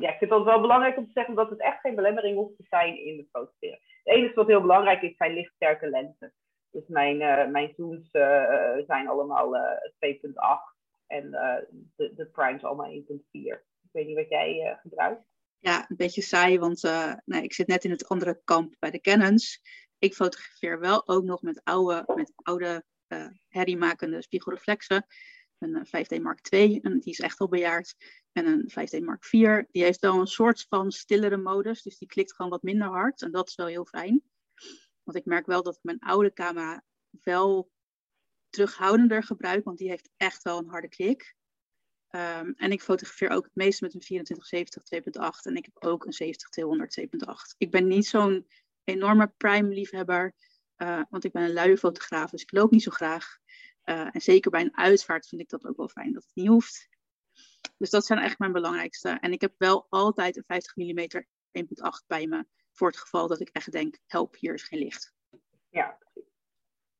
[0.00, 2.56] ja, ik vind het wel belangrijk om te zeggen dat het echt geen belemmering hoeft
[2.56, 3.78] te zijn in het fotograferen.
[4.02, 6.32] Het enige wat heel belangrijk is, zijn lichtsterke lenzen.
[6.70, 8.10] Dus mijn, uh, mijn zooms
[8.86, 9.90] zijn allemaal 2.8
[11.06, 11.30] en
[11.96, 12.98] de, de primes allemaal 1.4.
[13.30, 15.22] Ik weet niet wat jij gebruikt.
[15.58, 16.82] Ja, een beetje saai, want
[17.24, 19.60] nee, ik zit net in het andere kamp bij de Canons.
[19.98, 22.84] Ik fotografeer wel ook nog met oude, met oude
[23.48, 25.06] herriemakende spiegelreflexen.
[25.58, 27.94] Een 5D Mark II, en die is echt al bejaard.
[28.32, 31.82] En een 5D Mark IV, die heeft wel een soort van stillere modus.
[31.82, 33.22] Dus die klikt gewoon wat minder hard.
[33.22, 34.22] En dat is wel heel fijn.
[35.10, 37.70] Want ik merk wel dat ik mijn oude camera wel
[38.48, 39.64] terughoudender gebruik.
[39.64, 41.34] Want die heeft echt wel een harde klik.
[42.10, 46.04] Um, en ik fotografeer ook het meest met een 2470 2.8 en ik heb ook
[46.04, 47.56] een 70 200 2.8.
[47.56, 48.46] Ik ben niet zo'n
[48.84, 50.34] enorme prime liefhebber,
[50.76, 53.38] uh, want ik ben een luie fotograaf, dus ik loop niet zo graag.
[53.84, 56.48] Uh, en zeker bij een uitvaart vind ik dat ook wel fijn dat het niet
[56.48, 56.88] hoeft.
[57.76, 59.08] Dus dat zijn eigenlijk mijn belangrijkste.
[59.08, 61.06] En ik heb wel altijd een 50 mm
[61.52, 65.14] 1.8 bij me, voor het geval dat ik echt denk, help, hier is geen licht.
[65.68, 66.30] Ja, precies.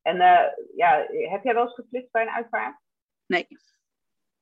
[0.02, 2.78] En uh, ja, heb jij wel eens geflitst bij een uitvaart?
[3.26, 3.46] Nee.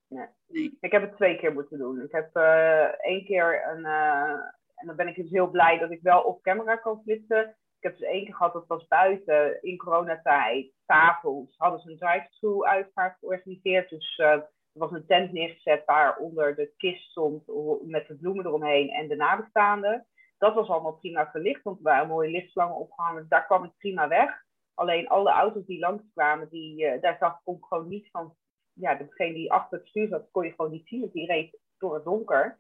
[0.08, 0.76] Nee.
[0.80, 2.02] Ik heb het twee keer moeten doen.
[2.02, 3.84] Ik heb uh, één keer een.
[3.84, 4.40] Uh,
[4.74, 7.48] en dan ben ik dus heel blij dat ik wel op camera kan flitsen.
[7.48, 10.72] Ik heb dus één keer gehad, dat was buiten in coronatijd.
[10.86, 13.90] S'avonds hadden ze een drive-thru uitvaart georganiseerd.
[13.90, 17.46] Dus er was een tent neergezet waar onder de kist stond
[17.86, 20.06] met de bloemen eromheen en de nabestaanden.
[20.38, 23.26] Dat was allemaal prima verlicht, want er waren mooie lichtslangen opgehangen.
[23.28, 24.42] Daar kwam ik prima weg.
[24.74, 28.34] Alleen alle auto's die langskwamen, die, daar zag ik gewoon niet van
[28.72, 31.00] ja, degene die achter het stuur zat, kon je gewoon niet zien.
[31.00, 32.58] Want die reed door het donker.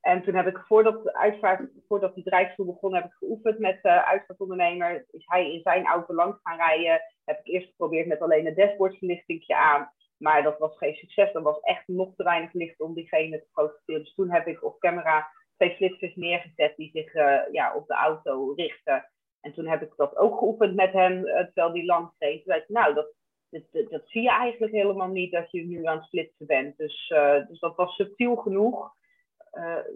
[0.00, 3.82] En toen heb ik, voordat, de uitvaart, voordat die drijfstoel begon, heb ik geoefend met
[3.82, 5.06] de uh, uitvaartondernemer.
[5.10, 7.00] Is hij in zijn auto langs gaan rijden.
[7.24, 9.92] Heb ik eerst geprobeerd met alleen een dashboardverlichting aan.
[10.18, 11.34] Maar dat was geen succes.
[11.34, 14.02] Er was echt nog te weinig licht om diegene te fotograferen.
[14.02, 17.94] Dus toen heb ik op camera twee flitsers neergezet die zich uh, ja, op de
[17.94, 19.10] auto richten.
[19.40, 22.44] En toen heb ik dat ook geoefend met hem, uh, terwijl die langs reed.
[22.44, 23.14] Toen zei nou, dat
[23.50, 26.76] dat, dat, zie je eigenlijk helemaal niet dat je nu aan het splitsen bent.
[26.76, 28.94] Dus, uh, dus dat was subtiel genoeg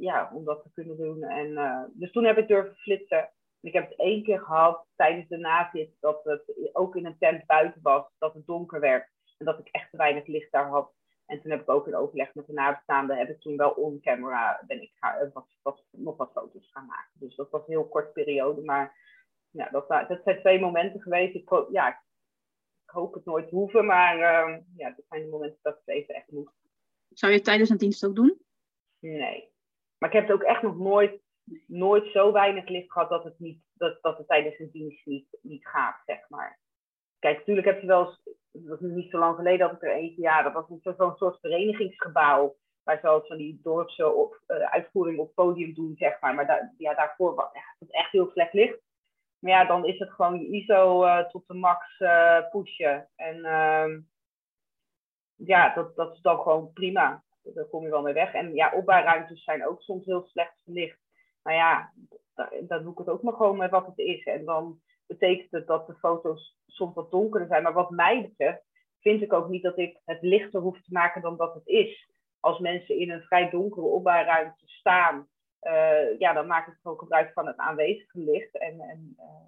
[0.00, 1.22] ja, om dat te kunnen doen.
[1.22, 3.30] En, dus toen heb ik durven flitsen.
[3.60, 7.46] Ik heb het één keer gehad tijdens de nazit dat het ook in een tent
[7.46, 10.92] buiten was, dat het donker werd en dat ik echt te weinig licht daar had.
[11.26, 14.62] En toen heb ik ook in overleg met de nabestaanden, heb ik toen wel on-camera,
[14.66, 17.12] ben ik ga, wat, wat, nog wat foto's gaan maken.
[17.12, 18.96] Dus dat was een heel kort periode, maar
[19.50, 21.34] ja, dat, dat zijn twee momenten geweest.
[21.34, 25.74] Ik, ja, ik hoop het nooit hoeven, maar uh, ja, dat zijn de momenten dat
[25.74, 26.52] ik het even echt moet.
[27.08, 28.40] Zou je tijdens een dienst ook doen?
[28.98, 29.54] Nee.
[29.98, 31.20] Maar ik heb het ook echt nog nooit,
[31.66, 35.38] nooit zo weinig licht gehad dat het, niet, dat, dat het tijdens een dienst niet,
[35.42, 36.60] niet gaat, zeg maar.
[37.18, 38.20] Kijk, natuurlijk heb je wel eens,
[38.64, 41.40] dat was niet zo lang geleden dat ik er eentje, ja, dat was zo'n soort
[41.40, 42.56] verenigingsgebouw.
[42.82, 46.34] Waar ze van die dorpse op, uh, uitvoering op podium doen, zeg maar.
[46.34, 48.78] Maar ja, daarvoor was het echt heel slecht licht.
[49.38, 53.08] Maar ja, dan is het gewoon je ISO uh, tot de max uh, pushen.
[53.16, 53.96] En uh,
[55.34, 57.24] ja, dat, dat is dan gewoon prima.
[57.42, 58.32] Daar kom je wel mee weg.
[58.32, 60.98] En ja, opbouwruimtes zijn ook soms heel slecht verlicht.
[61.42, 61.92] Nou ja,
[62.60, 64.24] dan doe ik het ook maar gewoon met wat het is.
[64.24, 67.62] En dan betekent het dat de foto's soms wat donkerder zijn.
[67.62, 68.62] Maar wat mij betreft
[69.00, 72.10] vind ik ook niet dat ik het lichter hoef te maken dan dat het is.
[72.40, 75.28] Als mensen in een vrij donkere opbouwruimte staan,
[75.62, 78.58] uh, ja, dan maak ik gewoon gebruik van het aanwezige licht.
[78.58, 79.46] En, en uh,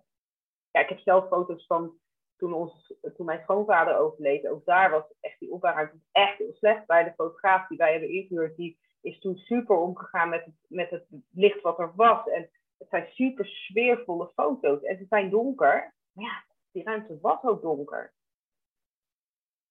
[0.70, 1.98] ja, ik heb zelf foto's van
[2.36, 4.48] toen, ons, toen mijn schoonvader overleed.
[4.48, 6.86] Ook daar was echt die opbouwruimte echt heel slecht.
[6.86, 10.90] Bij de fotograaf die wij hebben ingehuurd, die is toen super omgegaan met het, met
[10.90, 12.28] het licht wat er was.
[12.28, 14.82] En het zijn super sfeervolle foto's.
[14.82, 15.94] En ze zijn donker.
[16.12, 18.14] Maar ja, die ruimte was ook donker.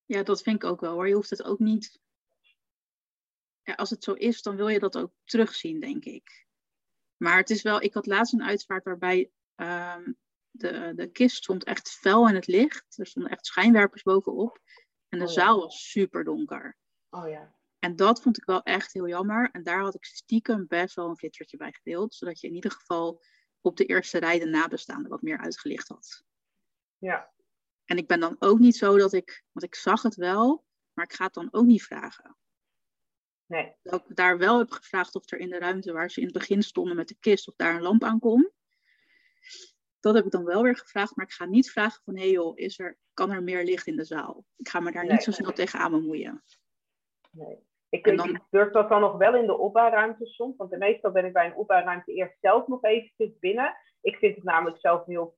[0.05, 1.07] Ja, dat vind ik ook wel hoor.
[1.07, 1.99] Je hoeft het ook niet.
[3.61, 6.45] Ja, als het zo is, dan wil je dat ook terugzien, denk ik.
[7.17, 10.17] Maar het is wel, ik had laatst een uitvaart waarbij um,
[10.51, 12.97] de, de kist stond echt fel in het licht.
[12.97, 14.59] Er stonden echt schijnwerpers bovenop.
[15.09, 15.41] En de oh, ja.
[15.41, 16.77] zaal was super donker.
[17.09, 17.56] Oh ja.
[17.79, 19.49] En dat vond ik wel echt heel jammer.
[19.51, 22.15] En daar had ik stiekem best wel een flittertje bij gedeeld.
[22.15, 23.23] Zodat je in ieder geval
[23.61, 26.23] op de eerste rij de nabestaanden wat meer uitgelicht had.
[26.97, 27.31] Ja.
[27.85, 31.05] En ik ben dan ook niet zo dat ik, want ik zag het wel, maar
[31.05, 32.37] ik ga het dan ook niet vragen.
[33.45, 33.75] Nee.
[33.83, 36.37] Dat ik daar wel heb gevraagd of er in de ruimte waar ze in het
[36.37, 38.51] begin stonden met de kist, of daar een lamp aan kon.
[39.99, 42.31] Dat heb ik dan wel weer gevraagd, maar ik ga niet vragen van, hé hey
[42.31, 44.45] joh, is er, kan er meer licht in de zaal?
[44.55, 45.11] Ik ga me daar Nee.
[45.11, 46.43] niet zo snel tegenaan bemoeien.
[47.31, 47.65] Nee.
[47.89, 50.57] Ik, dan- ik durf dat dan nog wel in de opbouwruimte soms.
[50.57, 53.75] Want meestal ben ik bij een opbouwruimte eerst zelf nog eventjes binnen.
[54.01, 55.35] Ik vind het namelijk zelf heel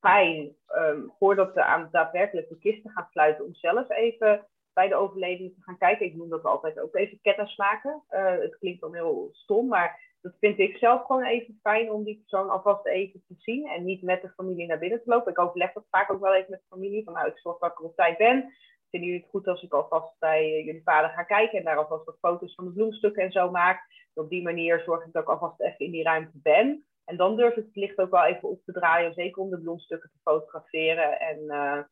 [0.00, 4.94] fijn, ehm, voordat we aan daadwerkelijk de kisten gaan sluiten, om zelf even bij de
[4.94, 6.06] overledene te gaan kijken.
[6.06, 8.02] Ik noem dat altijd ook even kennis maken.
[8.08, 12.04] Eh, het klinkt dan heel stom, maar dat vind ik zelf gewoon even fijn om
[12.04, 13.66] die persoon alvast even te zien.
[13.68, 15.32] En niet met de familie naar binnen te lopen.
[15.32, 17.04] Ik overleg dat vaak ook wel even met de familie.
[17.04, 18.52] Van nou, ik zorg dat ik er op tijd ben.
[18.94, 21.76] Vinden jullie het goed als ik alvast bij eh, jullie vader ga kijken en daar
[21.76, 24.08] alvast wat foto's van de bloemstukken en zo maak?
[24.14, 26.84] Op die manier zorg ik dat ik alvast even in die ruimte ben.
[27.04, 29.60] En dan durf ik het licht ook wel even op te draaien, zeker om de
[29.60, 31.20] bloemstukken te fotograferen.
[31.20, 31.82] En, eh,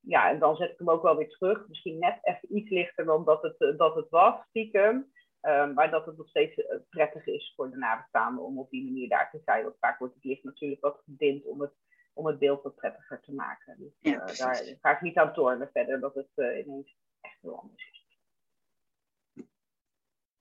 [0.00, 1.68] ja, en dan zet ik hem ook wel weer terug.
[1.68, 5.12] Misschien net even iets lichter dan dat het, eh, dat het was, stiekem.
[5.42, 6.54] Um, maar dat het nog steeds
[6.90, 9.62] prettig is voor de nabestaanden om op die manier daar te zijn.
[9.62, 11.72] Want vaak wordt het licht natuurlijk wat gedimd om het,
[12.12, 13.76] om het beeld wat prettiger te maken.
[13.78, 14.38] Dus Ja, uh, precies.
[14.38, 17.98] daar ga ik niet aan tornen verder, dat het uh, ineens echt heel anders is.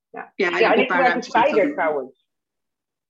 [0.09, 2.27] Ja, Ja, ja die en ik gebruik een spider trouwens.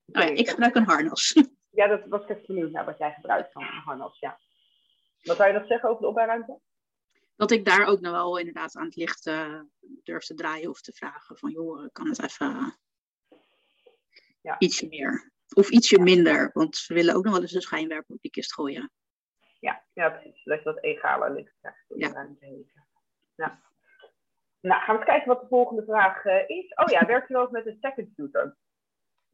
[0.06, 1.34] Oh ja, ik gebruik een harnas.
[1.72, 4.40] Ja, dat was ik even benieuwd naar wat jij gebruikt van een harnas, ja.
[5.24, 6.60] Wat zou je nog zeggen over de opbouwruimte?
[7.36, 9.62] dat ik daar ook nog wel inderdaad aan het licht eh,
[10.04, 12.78] durf te draaien of te vragen van joh, kan het even
[14.42, 14.56] Ja.
[14.60, 15.32] ietsje meer.
[15.56, 18.54] Of ietsje minder, want ze willen ook nog wel eens een schijnwerper op die kist
[18.54, 18.92] gooien.
[19.60, 20.44] Ja, ja precies.
[20.44, 22.28] Dat je wat egaler licht krijgt door Ja.
[23.36, 23.62] Ja.
[24.62, 26.74] Nou, gaan we eens kijken wat de volgende vraag eh, is.
[26.76, 28.58] Oh ja, werk je wel eens met een second shooter?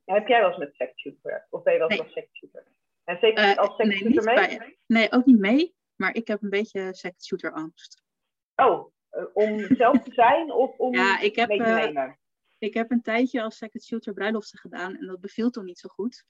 [0.05, 1.47] Heb jij wel eens met een second shooter?
[1.49, 2.07] Of ben je wel eens Nee.
[2.07, 2.63] als second shooter?
[3.03, 4.35] En zeker Eh, als second nee, shooter mee?
[4.35, 8.03] bij- Nee, ook niet mee, maar ik heb een beetje second shooter angst.
[8.55, 12.19] Oh, eh, om zelf te zijn of om Ja, ik heb, mee te nemen?
[12.57, 15.89] Ik heb een tijdje als second shooter bruiloften gedaan en dat beviel toen niet zo
[15.89, 16.25] goed.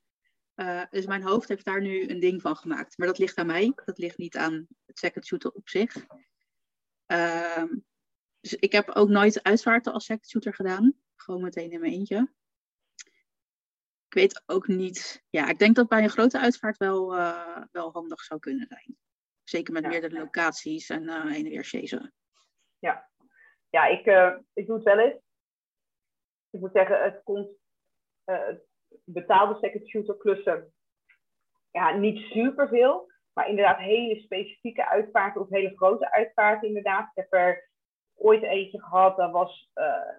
[0.53, 2.97] Eh, dus mijn hoofd heeft daar nu een ding van gemaakt.
[2.97, 6.05] Maar dat ligt aan mij, dat ligt niet aan het second shooter op zich.
[7.05, 7.75] Ehm,
[8.39, 10.93] dus ik heb ook nooit uitvaarten als second shooter gedaan.
[11.15, 12.33] Gewoon meteen in mijn eentje.
[14.07, 15.23] Ik weet ook niet.
[15.29, 18.97] Ja, ik denk dat bij een grote uitvaart wel, eh, wel handig zou kunnen zijn.
[19.43, 19.89] Zeker met Ja.
[19.89, 22.13] meerdere locaties en eh heen en weer chasen.
[23.69, 25.24] Ja, ik, eh, ik doe het wel eens.
[26.55, 27.49] Ik moet zeggen, het komt
[28.23, 28.55] eh,
[29.03, 30.73] betaalde second shooter klussen.
[31.71, 33.11] Ja, niet superveel.
[33.33, 37.07] Maar inderdaad hele specifieke uitvaarten of hele grote uitvaarten inderdaad.
[37.07, 37.69] Ik heb er
[38.15, 40.09] ooit eentje gehad, dat was, eh,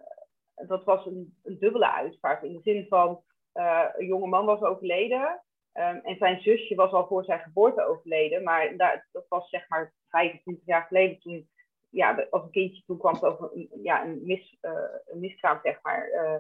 [0.55, 2.43] dat was een, dubbele uitvaart.
[2.43, 3.23] In de zin van,
[3.53, 5.41] eh, een jonge man was overleden.
[5.73, 8.43] ehm, en zijn zusje was al voor zijn geboorte overleden.
[8.43, 11.49] Maar daar, dat was zeg maar 25 jaar geleden toen
[11.97, 14.73] ja, als een kindje toen kwam over een, ja, een, mis, eh,
[15.07, 16.09] een miskraam, zeg maar.
[16.11, 16.37] eh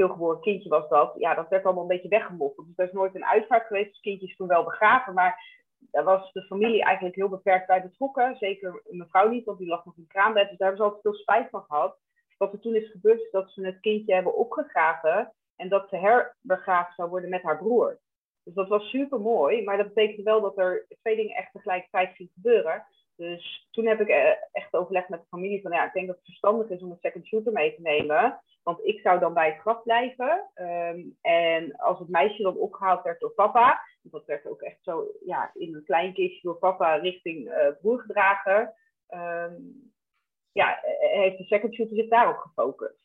[0.00, 1.14] stilgeboren kindje was dat.
[1.18, 2.66] Ja, dat werd allemaal een beetje weggemoffeld.
[2.66, 3.90] Dus er is nooit een uitvaart geweest.
[3.90, 5.44] Het kindje is toen wel begraven, maar
[5.78, 8.36] daar was de familie eigenlijk heel beperkt bij betrokken.
[8.36, 10.48] Zeker mevrouw niet, want die lag nog in het kraambed.
[10.48, 11.98] Dus daar hebben ze altijd veel spijt van gehad.
[12.38, 15.32] Wat er toen is gebeurd, is dat ze het kindje hebben opgegraven.
[15.56, 17.98] En dat ze herbegraafd zou worden met haar broer.
[18.44, 19.64] Dus dat was super mooi.
[19.64, 22.84] Maar dat betekende wel dat er twee dingen echt tegelijkertijd gingen gebeuren.
[23.20, 26.16] Dus toen heb ik eh, echt overlegd met de familie van ja, ik denk dat
[26.16, 28.40] het verstandig is om een second shooter mee te nemen.
[28.62, 30.50] Want ik zou dan bij het graf blijven.
[30.54, 35.06] Ehm, en als het meisje dan opgehaald werd door papa, dat werd ook echt zo
[35.24, 38.74] ja, in een klein kistje door papa richting uh, broer gedragen.
[39.14, 39.92] Um,
[40.52, 42.98] ja, eh, heeft de second shooter zich daarop gefocust.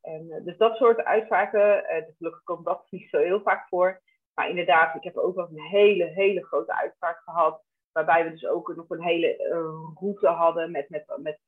[0.00, 1.84] En, dus dat soort uitvaarten,
[2.16, 4.00] gelukkig komt dat niet zo heel vaak voor.
[4.34, 7.66] Maar inderdaad, ik heb ook wel een hele, hele grote uitvaart gehad.
[7.98, 11.38] Waarbij we dus ook nog een hele uh, route hadden met, met, met,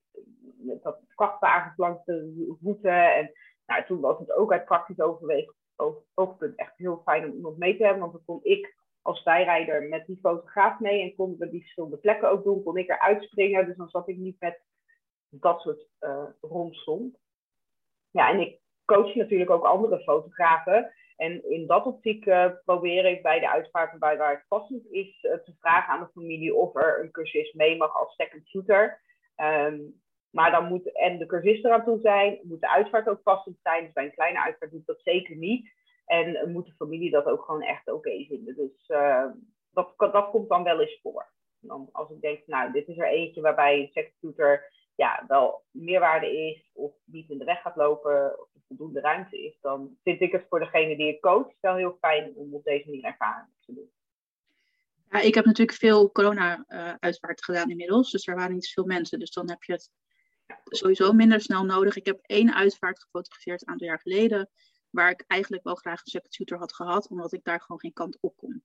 [0.83, 2.03] dat vrachtwagens langs
[2.61, 2.89] route.
[2.89, 3.33] En
[3.67, 5.55] nou, toen was het ook uit praktisch overwegen,
[6.15, 8.01] oogpunt echt heel fijn om iemand mee te hebben.
[8.01, 11.97] Want dan kon ik als bijrijder met die fotograaf mee en konden we die verschillende
[11.97, 12.63] plekken ook doen.
[12.63, 14.61] Kon ik eruit springen, dus dan zat ik niet met
[15.29, 17.01] dat soort uh.
[18.11, 20.93] Ja, en ik coach natuurlijk ook andere fotografen.
[21.21, 25.23] En in dat optiek uh, probeer ik bij de uitvaart bij waar het passend is
[25.23, 29.01] uh, te vragen aan de familie of er een cursist mee mag als second shooter.
[29.37, 33.59] Um, maar dan moet en de cursist eraan toe zijn, moet de uitvaart ook passend
[33.63, 33.85] zijn.
[33.85, 35.71] Dus bij een kleine uitvaart doet dat zeker niet.
[36.07, 38.57] En moet de familie dat ook gewoon echt oké vinden.
[38.57, 38.87] Dus
[39.73, 41.33] dat, dat komt dan wel eens voor.
[41.61, 45.65] Dan als ik denk, nou, dit is er eentje waarbij een second shooter ja, wel
[45.71, 49.99] meerwaarde is of niet in de weg gaat lopen of er voldoende ruimte is, dan
[50.03, 53.05] vind ik het voor degene die ik coach wel heel fijn om op deze manier
[53.05, 53.91] ervaring te doen.
[55.11, 59.19] Ja, ik heb natuurlijk veel corona-uitvaart gedaan inmiddels, dus er waren niet zoveel mensen.
[59.19, 59.91] Dus dan heb je het
[60.65, 61.97] sowieso minder snel nodig.
[61.97, 64.51] Ik heb één uitvaart gefotografeerd een aantal jaar geleden,
[64.91, 67.93] waar ik eigenlijk wel graag een second shooter had gehad, omdat ik daar gewoon geen
[67.93, 68.65] kant op kon.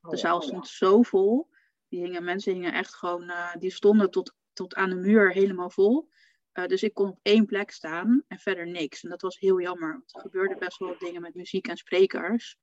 [0.00, 1.48] Oh, de zaal stond zo vol.
[1.88, 5.70] Die hingen, mensen hingen echt gewoon, uh, die stonden tot tot aan de muur helemaal
[5.70, 6.10] vol.
[6.54, 9.02] Uh, dus ik kon op één plek staan en verder niks.
[9.02, 9.92] En dat was heel jammer.
[9.92, 12.58] Want er gebeurden best wel wat dingen met muziek en sprekers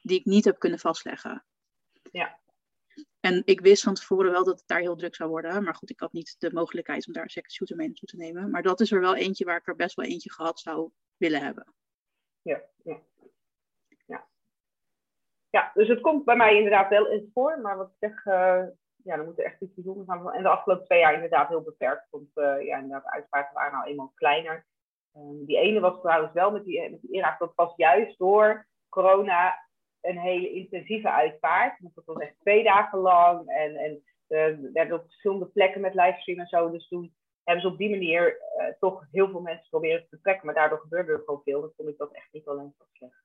[0.00, 1.44] die ik niet heb kunnen vastleggen.
[2.12, 2.38] Ja.
[3.20, 5.62] En ik wist van tevoren wel dat het daar heel druk zou worden.
[5.64, 8.16] Maar goed, ik had niet de mogelijkheid om daar een second shooter mee naartoe te
[8.16, 8.50] nemen.
[8.50, 11.42] Maar dat is er wel eentje waar ik er best wel eentje gehad zou willen
[11.42, 11.74] hebben.
[12.42, 13.02] Ja, ja.
[14.06, 14.26] Ja,
[15.50, 17.60] ja dus het komt bij mij inderdaad wel eens voor.
[17.60, 18.66] Maar wat ik zeg, uh,
[19.04, 20.32] ja, dan moet er echt iets bijzonders aan.
[20.32, 22.06] En de afgelopen twee jaar inderdaad heel beperkt.
[22.10, 24.66] Want uh, ja, inderdaad, uitvaarten waren nou eenmaal kleiner.
[25.16, 28.66] Um, die ene was trouwens wel met die, met die Irak, dat was juist door
[28.88, 29.62] corona
[30.00, 31.80] een hele intensieve uitvaart.
[31.80, 33.48] Want dat was echt twee dagen lang.
[33.48, 36.70] En, en uh, werden op verschillende plekken met livestream en zo.
[36.70, 40.46] Dus toen hebben ze op die manier uh, toch heel veel mensen proberen te betrekken.
[40.46, 41.60] Maar daardoor gebeurde er gewoon veel.
[41.60, 43.22] Dan vond ik dat echt niet alleen zo slecht.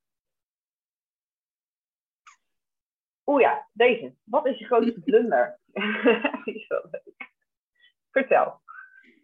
[3.30, 4.15] Oeh ja, deze.
[4.24, 5.60] Wat is je grootste blunder?
[6.46, 7.32] Die is wel leuk.
[8.12, 8.62] Vertel.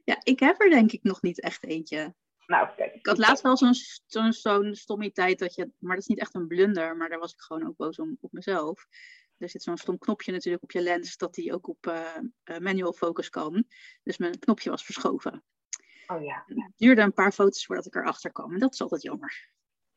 [0.03, 2.15] Ja, ik heb er denk ik nog niet echt eentje.
[2.47, 2.93] Nou, kijk.
[2.93, 3.73] Ik had laatst wel zo'n
[4.05, 7.31] zo'n zo'n stommiteit dat je, maar dat is niet echt een blunder, maar daar was
[7.31, 8.85] ik gewoon ook boos om op mezelf.
[9.37, 12.93] Er zit zo'n stom knopje natuurlijk op je lens dat die ook op uh, manual
[12.93, 13.65] focus kan.
[14.03, 15.43] Dus mijn knopje was verschoven.
[16.07, 16.43] Oh ja.
[16.45, 18.53] Het duurde een paar foto's voordat ik erachter kwam.
[18.53, 19.49] En dat is altijd jammer.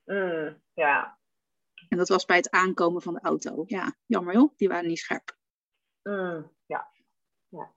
[0.04, 1.18] Mm, ja,
[1.88, 3.64] en dat was bij het aankomen van de auto.
[3.66, 5.36] Ja, jammer joh, die waren niet scherp.
[6.02, 6.88] Mm, ja.
[7.48, 7.70] ja.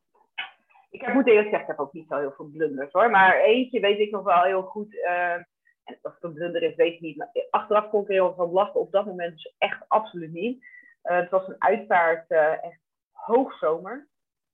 [0.90, 3.10] Ik heb, moet eerlijk zeggen, heb ook niet zo heel veel blunders hoor.
[3.10, 4.94] Maar eentje weet ik nog wel heel goed.
[4.94, 5.34] Uh,
[5.84, 7.18] en of het een blunder is, weet ik niet.
[7.18, 8.80] Maar achteraf kon ik er heel van lachen.
[8.80, 10.64] Op dat moment dus echt absoluut niet.
[11.04, 12.80] Uh, het was een uitvaart, uh, echt
[13.12, 14.08] hoogzomer.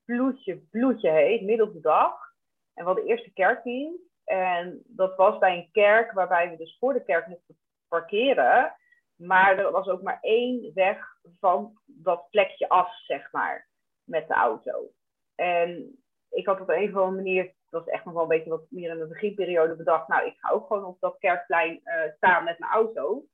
[0.06, 2.34] Bloedje, bloedje heet, middel de dag.
[2.74, 4.04] En we hadden de eerste kerkdienst.
[4.24, 8.76] En dat was bij een kerk waarbij we dus voor de kerk mochten parkeren.
[9.18, 13.70] Maar er was ook maar één weg van dat plekje af, zeg maar,
[14.04, 14.92] met de auto.
[15.36, 16.00] En
[16.30, 18.66] ik had op een of andere manier, dat was echt nog wel een beetje wat
[18.70, 22.44] meer in de beginperiode bedacht, nou, ik ga ook gewoon op dat kerkplein uh, staan
[22.44, 23.26] met mijn auto.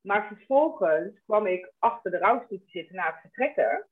[0.00, 3.88] Maar vervolgens kwam ik achter de rouwstoel te zitten na het vertrekken.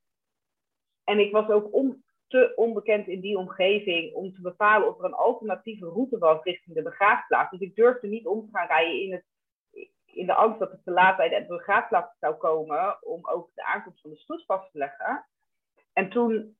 [1.04, 5.04] En ik was ook on, te onbekend in die omgeving om te bepalen of er
[5.04, 7.50] een alternatieve route was richting de begraafplaats.
[7.50, 9.24] Dus ik durfde niet om te gaan rijden in het
[10.12, 13.64] in de angst dat het te laat bij de begraafplaats zou komen om ook de
[13.64, 15.26] aankomst van de stoet vast te leggen.
[15.92, 16.56] En toen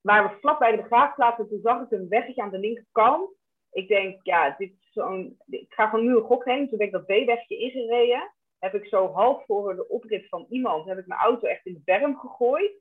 [0.00, 3.30] waren we vlak bij de begraafplaats en toen zag ik een weggetje aan de linkerkant.
[3.70, 6.68] Ik denk, ja, dit is zo'n, ik ga gewoon nu een gok nemen.
[6.68, 8.32] Toen ben ik dat B-wegje ingereden.
[8.58, 11.72] Heb ik zo half voor de oprit van iemand, heb ik mijn auto echt in
[11.72, 12.72] de berm gegooid.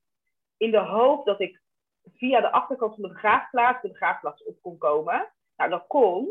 [0.58, 1.62] In de hoop dat ik
[2.14, 5.34] via de achterkant van de begraafplaats de begraafplaats op kon komen.
[5.56, 6.30] Nou, dat kon.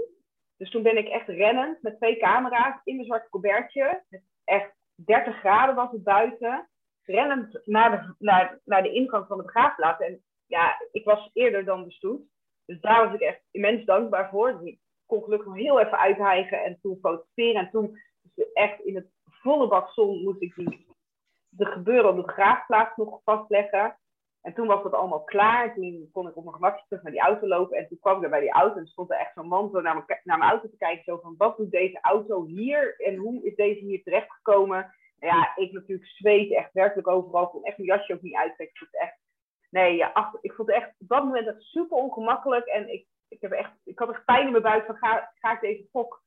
[0.61, 4.05] Dus toen ben ik echt rennend met twee camera's in mijn zwarte colbertje.
[4.45, 6.69] Echt 30 graden was het buiten.
[7.03, 10.01] Rennend naar de, naar, naar de ingang van de begraafplaats.
[10.01, 12.23] En ja, ik was eerder dan de stoet.
[12.65, 14.53] Dus daar was ik echt immens dankbaar voor.
[14.53, 17.61] Dus ik kon gelukkig nog heel even uithijgen en toen fotograferen.
[17.61, 17.99] En toen
[18.53, 20.55] echt in het volle bak zon moest ik
[21.49, 23.99] de gebeuren op de graafplaats nog vastleggen.
[24.43, 25.75] En toen was dat allemaal klaar.
[25.75, 27.77] Toen kon ik op mijn gemakje terug naar die auto lopen.
[27.77, 29.95] En toen kwam ik bij die auto en stond er echt zo'n man zo naar,
[29.95, 31.05] mijn, naar mijn auto te kijken.
[31.05, 32.95] Zo van, wat doet deze auto hier?
[33.01, 34.95] En hoe is deze hier terechtgekomen?
[35.21, 37.43] ja, ik natuurlijk zweet echt werkelijk overal.
[37.43, 38.89] Ik kon echt mijn jasje ook niet uittrekken.
[38.91, 39.19] Ik echt,
[39.71, 42.67] nee, ja, ik vond het echt op dat moment echt super ongemakkelijk.
[42.67, 45.53] En ik, ik, heb echt, ik had echt pijn in mijn buik van, ga, ga
[45.53, 46.23] ik deze fok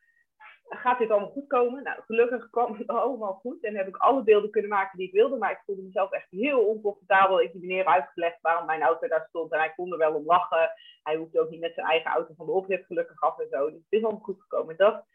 [0.77, 1.83] gaat dit allemaal goed komen?
[1.83, 5.13] Nou, gelukkig kwam het allemaal goed en heb ik alle beelden kunnen maken die ik
[5.13, 5.37] wilde.
[5.37, 7.41] Maar ik voelde mezelf echt heel oncomfortabel.
[7.41, 10.13] Ik heb die meneer uitgelegd waarom mijn auto daar stond en hij kon er wel
[10.13, 10.71] om lachen.
[11.03, 13.65] Hij hoefde ook niet met zijn eigen auto van de oprit gelukkig af en zo.
[13.65, 14.77] Dus het is allemaal goed gekomen.
[14.77, 15.05] Dat,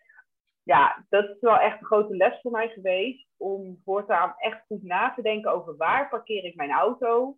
[0.62, 3.26] ja, dat is wel echt een grote les voor mij geweest.
[3.36, 7.36] Om voortaan echt goed na te denken over waar parkeer ik mijn auto.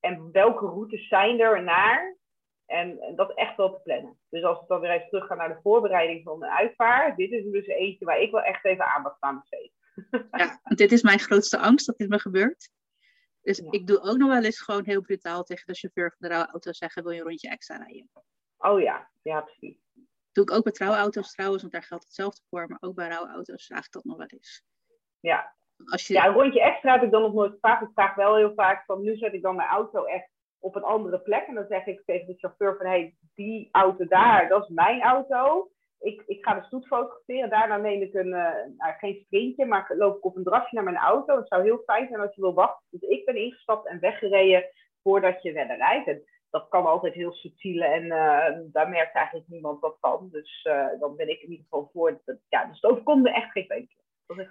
[0.00, 2.18] En welke routes zijn er naar.
[2.70, 4.18] En, dat echt wel te plannen.
[4.28, 7.16] Dus als we dan weer even teruggaan naar de voorbereiding van de uitvaart.
[7.16, 9.72] Dit is dus eentje waar ik wel echt even aandacht aan besteed.
[10.30, 12.70] Ja, dit is mijn grootste angst dat dit me gebeurt.
[13.42, 16.34] Dus ik doe ook nog wel eens gewoon heel brutaal tegen de chauffeur van de
[16.34, 18.10] rouwauto zeggen: wil je een rondje extra rijden?
[18.58, 19.78] Oh ja, ja precies.
[20.32, 22.68] Doe ik ook bij trouwauto's trouwens, want daar geldt hetzelfde voor.
[22.68, 24.62] Maar ook bij rouwauto's vraag ik dat nog wel eens.
[25.20, 25.56] Ja.
[25.84, 26.14] Als je...
[26.14, 27.82] Ja, een rondje extra heb ik dan nog nooit gevraagd.
[27.82, 30.82] Ik vraag wel heel vaak van nu zet ik dan mijn auto echt op een
[30.82, 31.46] andere plek.
[31.46, 34.68] En dan zeg ik tegen de chauffeur van, hé, hey, die auto daar, dat is
[34.68, 35.70] mijn auto.
[36.00, 37.50] Ik, ik ga de stoet fotograferen.
[37.50, 40.84] Daarna neem ik een, uh, nou, geen sprintje, maar loop ik op een drafje naar
[40.84, 41.36] mijn auto.
[41.36, 42.86] Het zou heel fijn zijn als je wil wachten.
[42.90, 44.64] Dus ik ben ingestapt en weggereden
[45.02, 46.08] voordat je verder rijdt.
[46.08, 50.28] En dat kan altijd heel subtiel en uh, daar merkt eigenlijk niemand wat van.
[50.30, 52.20] Dus uh, dan ben ik in ieder geval voor.
[52.24, 53.98] Dat, ja, dus het overkomt echt geen beetje.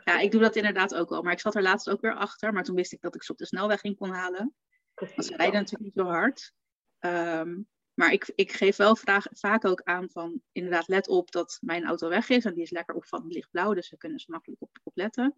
[0.03, 1.21] Ja, ik doe dat inderdaad ook wel.
[1.21, 2.53] Maar ik zat er laatst ook weer achter.
[2.53, 4.55] Maar toen wist ik dat ik ze op de snelweg in kon halen.
[4.99, 6.53] Want ze rijden natuurlijk niet zo hard.
[6.99, 11.57] Um, maar ik, ik geef wel vraag, vaak ook aan van, inderdaad, let op dat
[11.61, 12.45] mijn auto weg is.
[12.45, 15.35] En die is lekker opvallend lichtblauw, dus daar kunnen ze makkelijk op, op letten.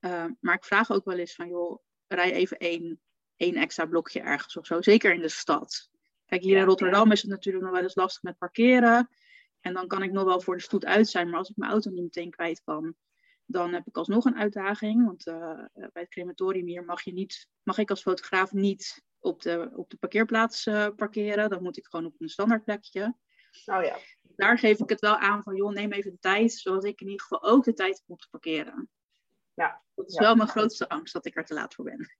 [0.00, 3.00] Uh, maar ik vraag ook wel eens van, joh, rij even één,
[3.36, 4.82] één extra blokje ergens of zo.
[4.82, 5.90] Zeker in de stad.
[6.26, 9.08] Kijk, hier in Rotterdam is het natuurlijk nog wel eens lastig met parkeren.
[9.60, 11.28] En dan kan ik nog wel voor de stoet uit zijn.
[11.28, 12.96] Maar als ik mijn auto niet meteen kwijt kan,
[13.46, 15.06] dan heb ik alsnog een uitdaging.
[15.06, 19.42] Want uh, bij het crematorium hier mag, je niet, mag ik als fotograaf niet op
[19.42, 21.50] de, op de parkeerplaats uh, parkeren.
[21.50, 23.14] Dan moet ik gewoon op een standaard plekje.
[23.64, 23.96] Oh ja.
[24.22, 27.06] Daar geef ik het wel aan van, joh, neem even de tijd, zodat ik in
[27.06, 28.90] ieder geval ook de tijd heb om te parkeren.
[29.54, 29.82] Ja.
[29.94, 32.16] Dat is wel mijn grootste angst, dat ik er te laat voor ben.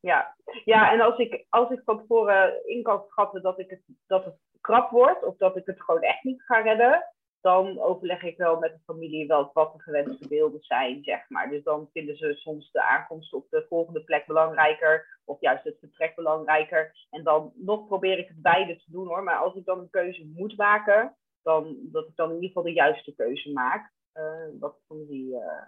[0.00, 3.82] Ja, ja en als ik, als ik van tevoren in kan schatten dat, ik het,
[4.06, 8.22] dat het krap wordt, of dat ik het gewoon echt niet ga redden, dan overleg
[8.22, 11.50] ik wel met de familie wel wat de gewenste beelden zijn, zeg maar.
[11.50, 15.78] Dus dan vinden ze soms de aankomst op de volgende plek belangrijker, of juist het
[15.78, 17.06] vertrek belangrijker.
[17.10, 19.22] En dan nog probeer ik het beide te doen hoor.
[19.22, 22.62] Maar als ik dan een keuze moet maken, dan dat ik dan in ieder geval
[22.62, 23.92] de juiste keuze maak.
[24.14, 25.66] Uh, wat de familie uh,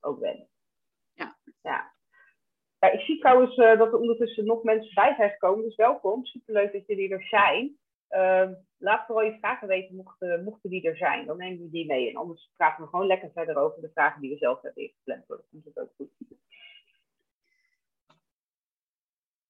[0.00, 0.52] ook wenst.
[1.14, 1.36] Ja.
[1.62, 1.92] ja.
[2.78, 5.64] Ja, ik zie trouwens uh, dat er ondertussen nog mensen bij zijn gekomen.
[5.64, 6.24] Dus welkom.
[6.24, 7.78] Superleuk dat jullie er zijn.
[8.10, 11.26] Uh, laat vooral je vragen weten mochten, mochten die er zijn.
[11.26, 12.08] Dan nemen we die mee.
[12.08, 15.28] En anders praten we gewoon lekker verder over de vragen die we zelf hebben ingepland.
[15.28, 16.10] Dan komt het ook goed.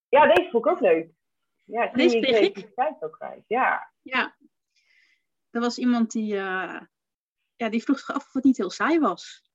[0.09, 1.11] Ja, deze vond ik ook leuk.
[1.65, 2.73] Ja, deze kreeg ik.
[3.01, 3.45] ook kwijt.
[3.47, 3.93] Ja.
[4.03, 4.37] ja.
[5.51, 6.81] Er was iemand die, uh,
[7.57, 9.51] ja, die vroeg zich af of het niet heel saai was.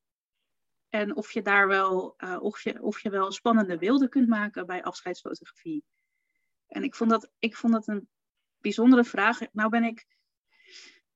[0.89, 4.65] En of je daar wel, uh, of je, of je wel spannende beelden kunt maken
[4.65, 5.83] bij afscheidsfotografie.
[6.67, 8.09] En ik vond dat, ik vond dat een
[8.63, 9.39] bijzondere vraag.
[9.51, 10.05] Nou ben ik,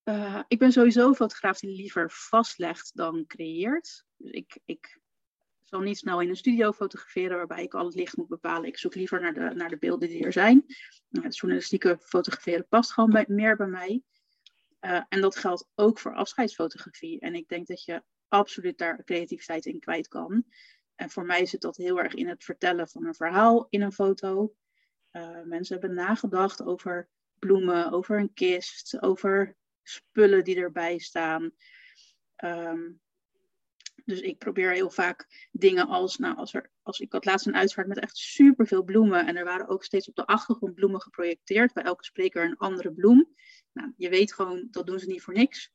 [0.04, 4.06] uh, ik ben sowieso een fotograaf die liever vastlegt dan creëert.
[4.18, 5.00] Dus ik, ik
[5.64, 8.68] zal niet snel in een studio fotograferen waarbij ik al het licht moet bepalen.
[8.68, 10.66] Ik zoek liever naar de, naar de beelden die er zijn.
[11.10, 14.04] Nou, het journalistieke fotograferen past gewoon meer bij mij.
[14.82, 17.20] Uh, en dat geldt ook voor afscheidsfotografie.
[17.20, 20.46] En ik denk dat je absoluut daar creativiteit in kwijt kan.
[20.96, 23.92] En voor mij zit dat heel erg in het vertellen van een verhaal in een
[23.92, 24.54] foto.
[25.12, 27.10] Uh, mensen hebben nagedacht over
[27.40, 31.52] bloemen, over een kist, over spullen die erbij staan.
[32.44, 33.02] Um,
[34.08, 37.56] dus ik probeer heel vaak dingen als, nou, als, er, als ik had laatst een
[37.56, 39.28] uitvaart met echt superveel bloemen.
[39.28, 41.74] En er waren ook steeds op de achtergrond bloemen geprojecteerd.
[41.74, 43.36] Bij elke spreker een andere bloem.
[43.74, 45.72] Nou, je weet gewoon, dat doen ze niet voor niks.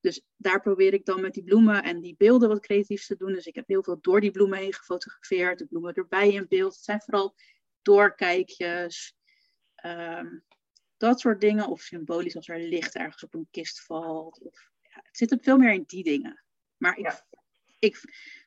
[0.00, 3.32] Dus daar probeer ik dan met die bloemen en die beelden wat creatiefs te doen.
[3.32, 5.58] Dus ik heb heel veel door die bloemen heen gefotografeerd.
[5.58, 6.74] De bloemen erbij in beeld.
[6.74, 7.34] Het zijn vooral
[7.82, 9.16] doorkijkjes.
[9.84, 10.44] Um,
[10.98, 11.68] dat soort dingen.
[11.68, 14.40] Of symbolisch als er licht ergens op een kist valt.
[14.40, 16.44] Of, ja, het zit er veel meer in die dingen.
[16.76, 17.24] Maar ik,
[17.78, 18.00] ik,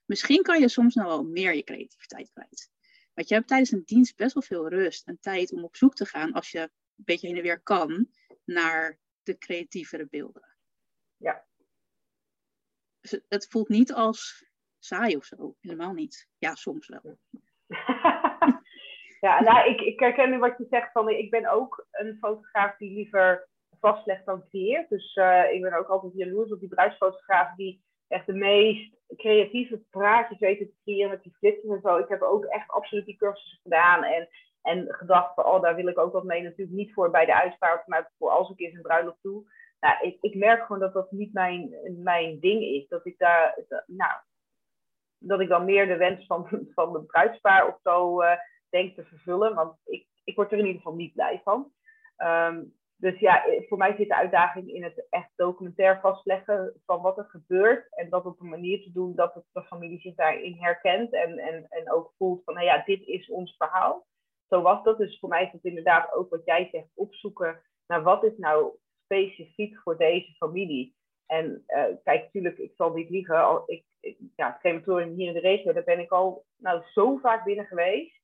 [0.06, 2.70] misschien kan je soms nog wel meer je creativiteit kwijt.
[3.14, 5.96] Want je hebt tijdens een dienst best wel veel rust en tijd om op zoek
[5.96, 8.10] te gaan, als je een beetje heen en weer kan,
[8.46, 10.56] naar de creatievere beelden.
[11.18, 11.46] Ja.
[13.28, 14.46] het voelt niet als
[14.80, 15.56] saai of zo.
[15.60, 16.28] Helemaal niet.
[16.38, 17.20] Ja, soms wel.
[19.22, 22.78] ja, nou, ik, ik herken nu wat je zegt van, ik ben ook een fotograaf
[22.78, 23.48] die liever
[23.80, 24.90] vastlegt dan creëert.
[24.90, 29.82] Dus uh, ik ben ook altijd jaloers op die bruidsfotografen die echt de meest creatieve
[29.90, 31.98] praatjes weten te creëren met die flitsers en zo.
[31.98, 34.28] Ik heb ook echt absoluut die cursussen gedaan en,
[34.62, 36.42] en gedacht van, oh, daar wil ik ook wat mee.
[36.42, 39.44] Natuurlijk niet voor bij de uitspraak, maar voor als ik eens een bruiloft doe.
[39.80, 42.88] Nou, ik, ik merk gewoon dat dat niet mijn, mijn ding is.
[42.88, 44.14] Dat ik daar, nou,
[45.18, 48.32] dat ik dan meer de wens van, van de bruidspaar of zo uh,
[48.72, 49.56] denk te vervullen.
[49.56, 51.72] Want ik, ik word er in ieder geval niet blij van.
[52.18, 57.02] Um, dus ja, eh, voor mij zit de uitdaging in het echt documentair vastleggen van
[57.02, 57.96] wat er gebeurt.
[57.96, 61.14] En dat op een manier te doen dat het de familie zich daarin herkent.
[61.14, 64.06] En, en, en ook voelt van, nou ja, dit is ons verhaal.
[64.48, 64.98] Zo was dat.
[64.98, 68.76] Dus voor mij is het inderdaad ook wat jij zegt, opzoeken naar wat is nou
[69.04, 70.96] specifiek voor deze familie.
[71.26, 73.46] En uh, kijk, natuurlijk, ik zal niet liegen.
[73.46, 76.82] Al, ik, ik, ja, het crematorium hier in de regio, daar ben ik al nou,
[76.94, 78.21] zo vaak binnen geweest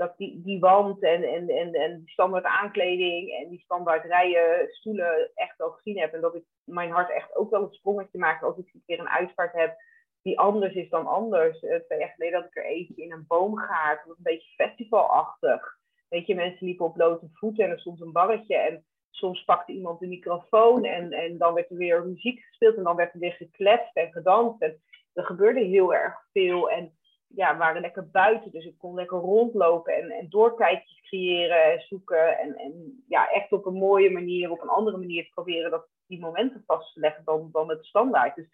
[0.00, 4.68] dat die, die wand en, en, en, en die standaard aankleding en die standaard rijen
[4.70, 6.12] stoelen echt al gezien heb.
[6.12, 8.98] En dat ik mijn hart echt ook wel een sprongetje maak als ik een keer
[8.98, 9.76] een uitvaart heb
[10.22, 11.62] die anders is dan anders.
[11.62, 13.98] Uh, twee jaar geleden dat ik er eentje in een boomgaard.
[13.98, 15.78] Dat was een beetje festivalachtig.
[16.08, 18.56] Weet je, mensen liepen op blote voeten en er stond een barretje.
[18.56, 22.76] En soms pakte iemand de microfoon en, en dan werd er weer muziek gespeeld.
[22.76, 24.62] En dan werd er weer gekletst en gedanst.
[24.62, 24.82] En
[25.12, 26.70] er gebeurde heel erg veel.
[26.70, 26.98] En
[27.34, 28.50] ja, waren lekker buiten.
[28.50, 32.38] Dus ik kon lekker rondlopen en, en doorkijkjes creëren en zoeken.
[32.38, 36.20] En, en ja, echt op een mooie manier, op een andere manier proberen dat, die
[36.20, 38.36] momenten vast te leggen dan, dan het standaard.
[38.36, 38.46] Dus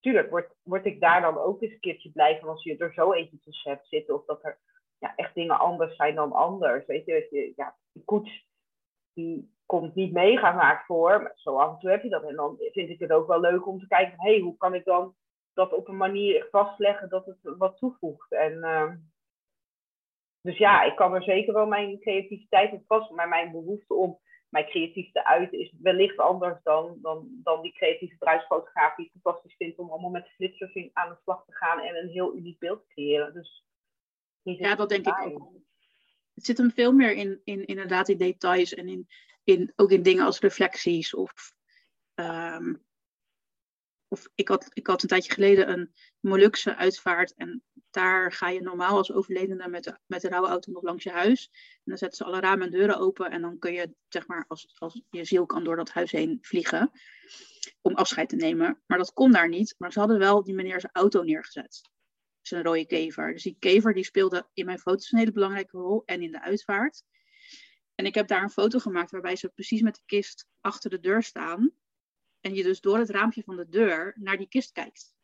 [0.00, 2.92] tuurlijk word, word ik daar dan ook eens een keertje blij van als je er
[2.92, 4.14] zo eentje tussen hebt zitten.
[4.14, 4.58] Of dat er
[4.98, 6.86] ja, echt dingen anders zijn dan anders.
[6.86, 8.46] Weet je, je ja, die koets
[9.14, 11.22] die komt niet mega vaak voor.
[11.22, 12.22] Maar zo af en toe heb je dat.
[12.22, 14.74] En dan vind ik het ook wel leuk om te kijken hé, hey, hoe kan
[14.74, 15.14] ik dan
[15.54, 18.32] dat op een manier vastleggen dat het wat toevoegt.
[18.32, 18.92] En, uh,
[20.40, 24.20] dus ja, ik kan er zeker wel mijn creativiteit op vast, maar mijn behoefte om
[24.48, 29.22] mijn creatief te uiten is wellicht anders dan, dan, dan die creatieve bruidsfotograaf die het
[29.22, 32.58] fantastisch vindt om allemaal met flitsers aan de slag te gaan en een heel uniek
[32.58, 33.34] beeld te creëren.
[33.34, 33.64] Dus,
[34.42, 35.52] ja, dat denk ik ook.
[36.34, 39.06] Het zit hem veel meer in, in inderdaad in details en in,
[39.44, 41.32] in, ook in dingen als reflecties of
[42.14, 42.84] um,
[44.14, 47.34] of ik had, ik had een tijdje geleden een Molukse uitvaart.
[47.34, 51.10] En daar ga je normaal als overledene met de, met de rouwauto nog langs je
[51.10, 51.50] huis.
[51.52, 53.30] En dan zetten ze alle ramen en deuren open.
[53.30, 56.38] En dan kun je, zeg maar, als, als je ziel kan door dat huis heen
[56.40, 56.90] vliegen.
[57.80, 58.82] Om afscheid te nemen.
[58.86, 59.74] Maar dat kon daar niet.
[59.78, 61.90] Maar ze hadden wel die meneer zijn auto neergezet.
[62.40, 63.32] Zijn rode kever.
[63.32, 66.02] Dus die kever die speelde in mijn foto's een hele belangrijke rol.
[66.04, 67.02] En in de uitvaart.
[67.94, 71.00] En ik heb daar een foto gemaakt waarbij ze precies met de kist achter de
[71.00, 71.72] deur staan.
[72.44, 75.14] En je dus door het raampje van de deur naar die kist kijkt.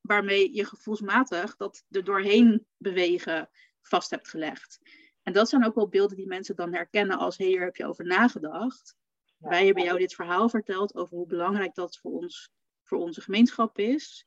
[0.00, 3.50] Waarmee je gevoelsmatig dat er doorheen bewegen
[3.80, 4.78] vast hebt gelegd.
[5.22, 8.04] En dat zijn ook wel beelden die mensen dan herkennen als hier heb je over
[8.04, 8.96] nagedacht.
[9.38, 12.50] Wij hebben jou dit verhaal verteld over hoe belangrijk dat voor, ons,
[12.82, 14.26] voor onze gemeenschap is.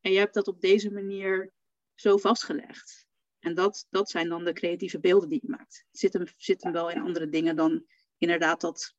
[0.00, 1.52] En je hebt dat op deze manier
[1.94, 3.06] zo vastgelegd.
[3.38, 5.84] En dat, dat zijn dan de creatieve beelden die je maakt.
[5.90, 7.86] Het zit hem, zit hem wel in andere dingen dan
[8.18, 8.96] inderdaad dat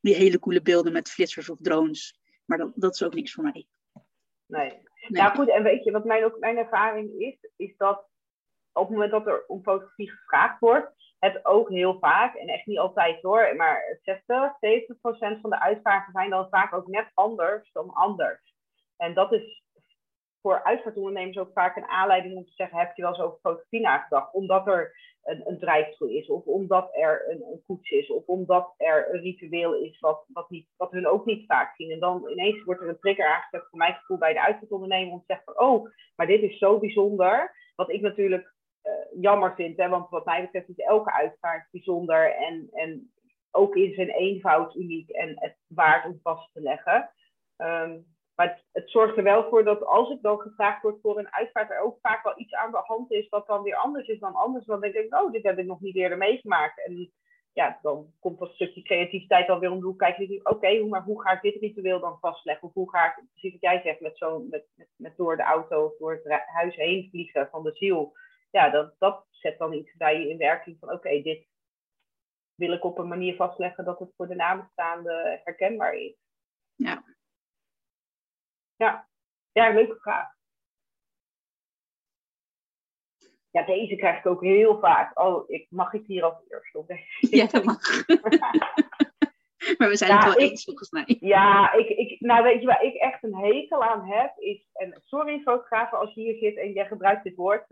[0.00, 2.20] die hele coole beelden met flitsers of drones.
[2.44, 3.66] Maar dat, dat is ook niks voor mij.
[4.46, 4.68] Nee.
[4.70, 4.82] nee.
[5.08, 5.50] Ja, goed.
[5.50, 7.50] En weet je wat mijn, ook mijn ervaring is?
[7.56, 8.10] Is dat
[8.72, 12.66] op het moment dat er om fotografie gevraagd wordt, het ook heel vaak, en echt
[12.66, 17.10] niet altijd hoor, maar 60, 70 procent van de uitvragen zijn dan vaak ook net
[17.14, 18.54] anders dan anders.
[18.96, 19.62] En dat is
[20.40, 23.80] voor uitvaartondernemers ook vaak een aanleiding om te zeggen, heb je wel eens over fotografie
[23.80, 24.32] nagedacht?
[24.32, 29.14] Omdat er een, een is, of omdat er een, een koets is, of omdat er
[29.14, 31.90] een ritueel is wat, wat, niet, wat hun ook niet vaak zien.
[31.90, 35.18] En dan ineens wordt er een trigger aangezet, voor mijn gevoel, bij de uitvaartondernemer om
[35.18, 37.54] te zeggen oh, maar dit is zo bijzonder.
[37.74, 42.34] Wat ik natuurlijk uh, jammer vind, hè, want wat mij betreft is elke uitvaart bijzonder
[42.36, 43.12] en, en
[43.50, 47.10] ook in zijn eenvoud uniek en het waard om vast te leggen.
[47.56, 51.32] Um, maar het, zorgt er wel voor dat als ik dan gevraagd word voor een
[51.32, 54.18] uitvaart, er ook vaak wel iets aan de hand is wat dan weer anders is
[54.18, 54.64] dan anders.
[54.64, 56.86] Dan denk ik, oh, dit heb ik nog niet eerder meegemaakt.
[56.86, 57.12] En
[57.52, 60.40] ja, dan komt dat stukje creativiteit dan weer om de hoek kijken.
[60.42, 62.68] Oké, maar hoe ga ik dit ritueel dan vastleggen?
[62.68, 64.66] Of hoe ga ik, precies wat jij zegt, met, zo, met,
[64.96, 68.12] met, door de auto of door het huis heen vliegen van de ziel.
[68.50, 71.46] Ja, dat, dat zet dan iets bij je in werking van, oké, dit
[72.54, 76.14] wil ik op een manier vastleggen dat het voor de nabestaande herkenbaar is.
[76.74, 77.02] Ja,
[78.82, 79.08] ja,
[79.52, 80.28] ja leuke vraag.
[83.50, 85.20] Ja, deze krijg ik ook heel vaak.
[85.20, 87.36] Oh, ik, mag ik hier als eerste op deze?
[87.36, 88.06] Ja, dat mag.
[89.78, 91.16] maar we zijn het wel eens volgens mij.
[91.20, 95.02] Ja, ik, ik, nou weet je waar ik echt een hekel aan heb, is, en
[95.04, 97.66] sorry fotografen als je hier zit en jij gebruikt dit woord,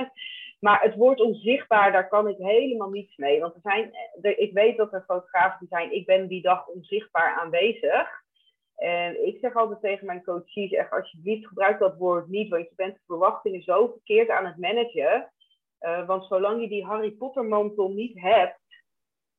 [0.64, 3.40] maar het woord onzichtbaar, daar kan ik helemaal niets mee.
[3.40, 3.92] Want er zijn,
[4.38, 8.19] ik weet dat er fotografen die zijn, ik ben die dag onzichtbaar aanwezig.
[8.80, 12.74] En ik zeg altijd tegen mijn coaches, echt alsjeblieft gebruik dat woord niet, want je
[12.76, 15.32] bent de verwachtingen zo verkeerd aan het managen.
[15.80, 18.60] Uh, want zolang je die Harry Potter mantel niet hebt,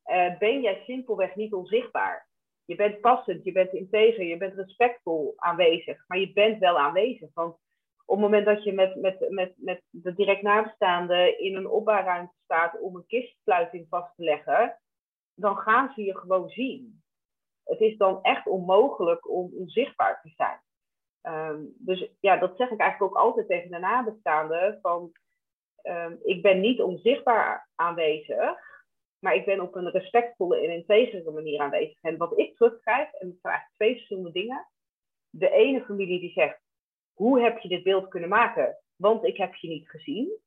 [0.06, 2.28] uh, ben jij simpelweg niet onzichtbaar.
[2.66, 7.30] Je bent passend, je bent integer, je bent respectvol aanwezig, maar je bent wel aanwezig.
[7.34, 7.54] Want
[8.06, 12.36] op het moment dat je met, met, met, met de direct nabestaande in een opbouwruimte
[12.44, 14.80] staat om een kistsluiting vast te leggen,
[15.36, 17.01] dan gaan ze je gewoon zien.
[17.64, 20.62] Het is dan echt onmogelijk om onzichtbaar te zijn.
[21.24, 24.80] Um, dus ja, dat zeg ik eigenlijk ook altijd tegen de nabestaanden.
[24.82, 25.12] Van,
[25.84, 28.60] um, ik ben niet onzichtbaar aanwezig,
[29.20, 32.02] maar ik ben op een respectvolle en integere manier aanwezig.
[32.02, 34.68] En wat ik terugkrijg, en het zijn eigenlijk twee verschillende dingen.
[35.30, 36.62] De ene familie die zegt,
[37.14, 38.78] hoe heb je dit beeld kunnen maken?
[38.96, 40.40] Want ik heb je niet gezien.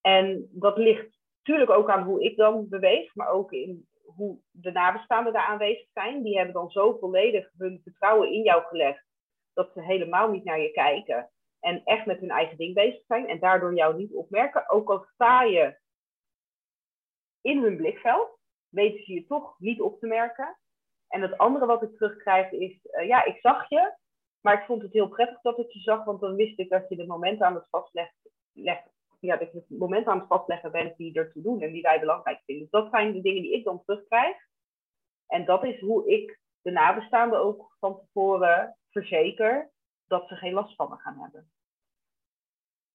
[0.00, 4.72] En dat ligt natuurlijk ook aan hoe ik dan beweeg, maar ook in hoe de
[4.72, 6.22] nabestaanden daar aanwezig zijn.
[6.22, 9.06] Die hebben dan zo volledig hun vertrouwen in jou gelegd,
[9.52, 11.30] dat ze helemaal niet naar je kijken.
[11.60, 14.68] En echt met hun eigen ding bezig zijn en daardoor jou niet opmerken.
[14.68, 15.78] Ook al sta je
[17.40, 18.38] in hun blikveld,
[18.68, 20.58] weten ze je toch niet op te merken.
[21.08, 23.94] En het andere wat ik terugkrijg is, uh, ja, ik zag je,
[24.40, 26.88] maar ik vond het heel prettig dat ik je zag, want dan wist ik dat
[26.88, 28.16] je de momenten aan het vastleggen,
[29.26, 32.42] ja, dat je momenten aan het vastleggen bent die ertoe doen en die wij belangrijk
[32.44, 32.68] vinden.
[32.70, 34.36] Dus dat zijn de dingen die ik dan terugkrijg.
[35.26, 39.70] En dat is hoe ik de nabestaanden ook van tevoren verzeker
[40.06, 41.50] dat ze geen last van me gaan hebben.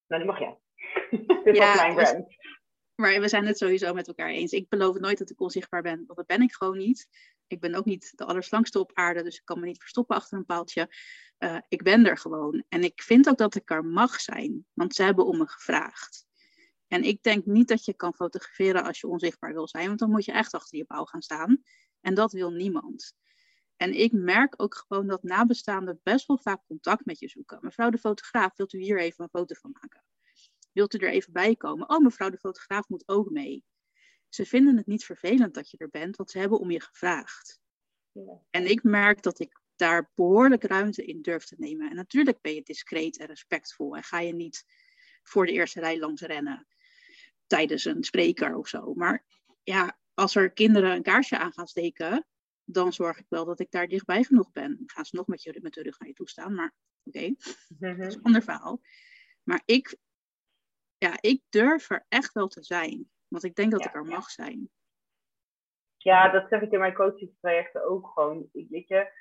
[0.07, 0.57] Nou, die mag jij.
[1.43, 2.27] Dit ja, was mijn brand.
[2.95, 4.51] Maar we zijn het sowieso met elkaar eens.
[4.51, 7.07] Ik beloof nooit dat ik onzichtbaar ben, want dat ben ik gewoon niet.
[7.47, 10.37] Ik ben ook niet de allerslangste op aarde, dus ik kan me niet verstoppen achter
[10.37, 10.87] een paaltje.
[11.39, 12.63] Uh, ik ben er gewoon.
[12.69, 16.25] En ik vind ook dat ik er mag zijn, want ze hebben om me gevraagd.
[16.87, 20.09] En ik denk niet dat je kan fotograferen als je onzichtbaar wil zijn, want dan
[20.09, 21.63] moet je echt achter je paal gaan staan.
[22.01, 23.13] En dat wil niemand.
[23.75, 27.59] En ik merk ook gewoon dat nabestaanden best wel vaak contact met je zoeken.
[27.61, 30.03] Mevrouw de fotograaf, wilt u hier even een foto van maken?
[30.71, 31.89] Wilt u er even bij komen?
[31.89, 33.63] Oh, mevrouw de fotograaf moet ook mee.
[34.29, 37.59] Ze vinden het niet vervelend dat je er bent, want ze hebben om je gevraagd.
[38.11, 38.41] Ja.
[38.49, 41.89] En ik merk dat ik daar behoorlijk ruimte in durf te nemen.
[41.89, 44.65] En natuurlijk ben je discreet en respectvol en ga je niet
[45.23, 46.67] voor de eerste rij langs rennen
[47.47, 48.93] tijdens een spreker of zo.
[48.93, 49.25] Maar
[49.63, 52.25] ja, als er kinderen een kaarsje aan gaan steken,
[52.63, 54.75] dan zorg ik wel dat ik daar dichtbij genoeg ben.
[54.77, 56.73] Dan gaan ze nog met, je, met de rug naar je toe staan, maar
[57.03, 57.35] oké,
[57.67, 58.81] dat is een ander verhaal.
[59.43, 59.97] Maar ik
[60.97, 63.09] ja, ik durf er echt wel te zijn.
[63.27, 64.69] Want ik denk dat ik er mag zijn.
[65.97, 68.49] Ja, dat zeg ik in mijn coachingstrajecten ook gewoon.
[68.51, 69.11] Weet je,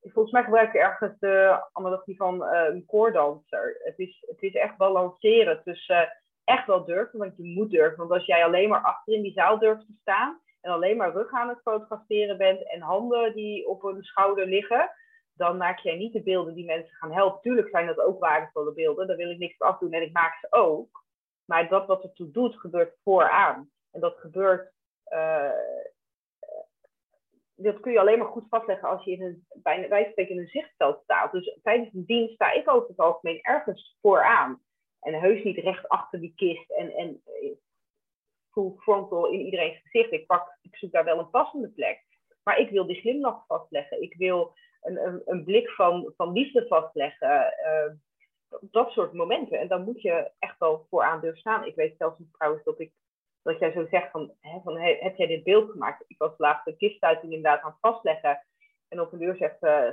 [0.00, 3.80] volgens mij gebruik ik ergens de analogie van een koordanser.
[3.82, 6.08] Het is, het is echt balanceren tussen uh,
[6.44, 7.98] echt wel durven, want je moet durven.
[7.98, 11.12] Want als jij alleen maar achter in die zaal durft te staan en alleen maar
[11.12, 14.90] rug aan het fotograferen bent en handen die op een schouder liggen,
[15.32, 17.40] dan maak jij niet de beelden die mensen gaan helpen.
[17.40, 20.38] Tuurlijk zijn dat ook waardevolle beelden, daar wil ik niks op afdoen en ik maak
[20.40, 21.04] ze ook.
[21.44, 23.70] Maar dat wat ertoe doet, gebeurt vooraan.
[23.90, 24.72] En dat gebeurt,
[25.12, 25.50] uh,
[27.62, 30.38] dat kun je alleen maar goed vastleggen als je in een, bij wijze van in
[30.38, 31.32] een zichtveld staat.
[31.32, 34.62] Dus tijdens een dienst sta ik over het algemeen ergens vooraan.
[35.00, 37.50] En heus niet recht achter die kist en, en eh,
[38.50, 40.12] full frontal in iedereen's gezicht.
[40.12, 42.04] Ik, pak, ik zoek daar wel een passende plek.
[42.42, 44.02] Maar ik wil die glimlach vastleggen.
[44.02, 47.54] Ik wil een, een, een blik van, van liefde vastleggen.
[47.64, 47.92] Uh,
[48.60, 49.58] dat soort momenten.
[49.58, 51.64] En dan moet je echt wel vooraan durven staan.
[51.64, 52.92] Ik weet zelfs trouwens dat ik
[53.42, 56.04] dat jij zo zegt van, hè, van heb jij dit beeld gemaakt?
[56.06, 58.44] Ik was laatst de kistuiting inderdaad aan het vastleggen.
[58.88, 59.88] En op een uur zegt uh,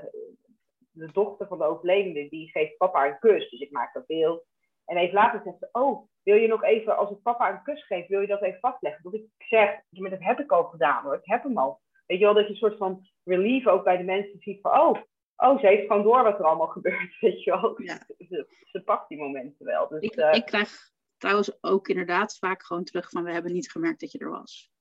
[0.91, 3.49] de dochter van de overledene, die geeft papa een kus.
[3.49, 4.45] Dus ik maak dat beeld.
[4.85, 7.85] En even later zegt ze, oh, wil je nog even, als ik papa een kus
[7.85, 9.03] geef, wil je dat even vastleggen?
[9.03, 11.81] Dat ik zeg, dat heb ik al gedaan hoor, ik heb hem al.
[12.05, 14.79] Weet je wel, dat je een soort van relief ook bij de mensen ziet van,
[14.79, 15.01] oh,
[15.35, 17.81] oh, ze heeft gewoon door wat er allemaal gebeurt, weet je wel.
[17.81, 17.97] Ja.
[18.17, 19.87] Ze, ze, pakt die momenten wel.
[19.87, 23.71] Dus, ik, uh, ik krijg trouwens ook inderdaad vaak gewoon terug van, we hebben niet
[23.71, 24.71] gemerkt dat je er was.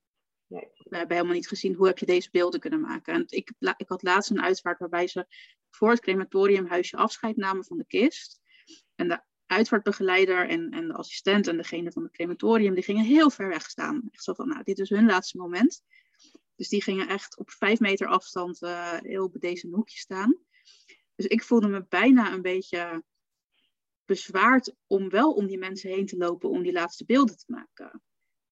[0.46, 0.68] Nee.
[0.76, 3.14] We hebben helemaal niet gezien hoe heb je deze beelden kunnen maken.
[3.14, 5.26] En ik, ik had laatst een uitvaart waarbij ze
[5.70, 8.40] voor het crematoriumhuisje afscheid namen van de kist.
[8.94, 13.30] En de uitvaartbegeleider en, en de assistent en degene van het crematorium, die gingen heel
[13.30, 14.08] ver weg staan.
[14.10, 15.82] Echt zo van, nou, dit is hun laatste moment.
[16.56, 20.36] Dus die gingen echt op vijf meter afstand uh, heel bij deze hoekje staan.
[21.14, 23.04] Dus ik voelde me bijna een beetje
[24.06, 28.02] bezwaard om wel om die mensen heen te lopen om die laatste beelden te maken.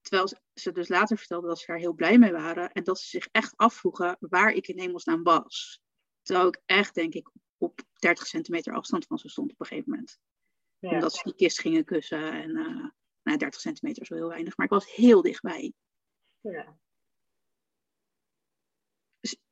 [0.00, 2.72] Terwijl ze dus later vertelden dat ze daar heel blij mee waren.
[2.72, 5.82] En dat ze zich echt afvroegen waar ik in hemelsnaam was.
[6.22, 9.90] Terwijl ik echt, denk ik, op 30 centimeter afstand van ze stond op een gegeven
[9.90, 10.18] moment.
[10.78, 12.32] Omdat ze die kist gingen kussen.
[12.32, 12.88] En uh,
[13.22, 14.56] nou, 30 centimeter is wel heel weinig.
[14.56, 15.72] Maar ik was heel dichtbij.
[16.40, 16.78] Ja.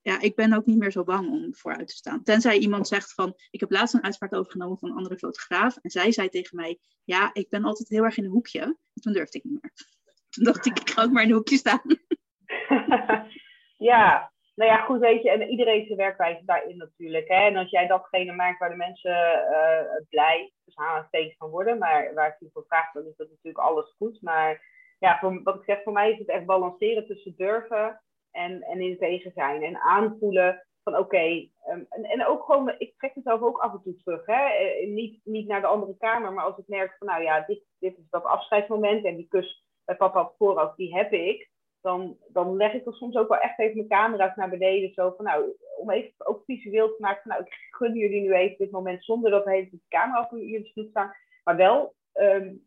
[0.02, 2.22] Ja, ik ben ook niet meer zo bang om vooruit te staan.
[2.22, 5.76] Tenzij iemand zegt van, ik heb laatst een uitspraak overgenomen van een andere fotograaf.
[5.76, 8.60] En zij zei tegen mij, ja, ik ben altijd heel erg in een hoekje.
[8.60, 9.72] En toen durfde ik niet meer.
[10.30, 11.82] Toen dacht ik, ik ga ook maar in een hoekje staan.
[13.90, 17.28] ja, nou ja, goed weet je, en iedereen zijn werkwijze daarin natuurlijk.
[17.28, 17.46] Hè?
[17.46, 22.14] En als jij datgene maakt waar de mensen uh, blij, dus aanstekens van worden, maar
[22.14, 24.22] waar ik voor vraag, dan is dat natuurlijk alles goed.
[24.22, 24.62] Maar
[24.98, 28.00] ja, voor, wat ik zeg, voor mij is het echt balanceren tussen durven
[28.32, 29.62] en, en in tegen zijn.
[29.62, 33.82] En aanvoelen van oké, ehm, en, en ook gewoon, ik trek mezelf ook af en
[33.82, 34.26] toe terug.
[34.26, 34.44] Hè?
[34.44, 37.62] Eh, niet, niet naar de andere kamer, maar als ik merk van nou ja, dit,
[37.78, 41.50] dit is dat afscheidsmoment en die kus bij papa op vooraf, die heb ik.
[41.80, 44.92] Dan, dan leg ik er soms ook wel echt even mijn camera's naar beneden.
[44.92, 48.32] Zo van nou, om even ook visueel te maken van nou, ik gun jullie nu
[48.32, 51.12] even dit moment zonder dat we de camera op jullie stoel staan.
[51.44, 52.66] Maar wel um,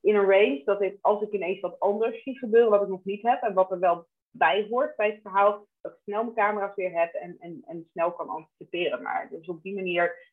[0.00, 3.04] in een range dat ik, als ik ineens wat anders zie gebeuren, wat ik nog
[3.04, 4.06] niet heb en wat er wel
[4.36, 7.88] bij hoort bij het verhaal, dat ik snel mijn camera's weer heb en, en, en
[7.90, 9.02] snel kan anticiperen.
[9.02, 10.32] Maar dus op die manier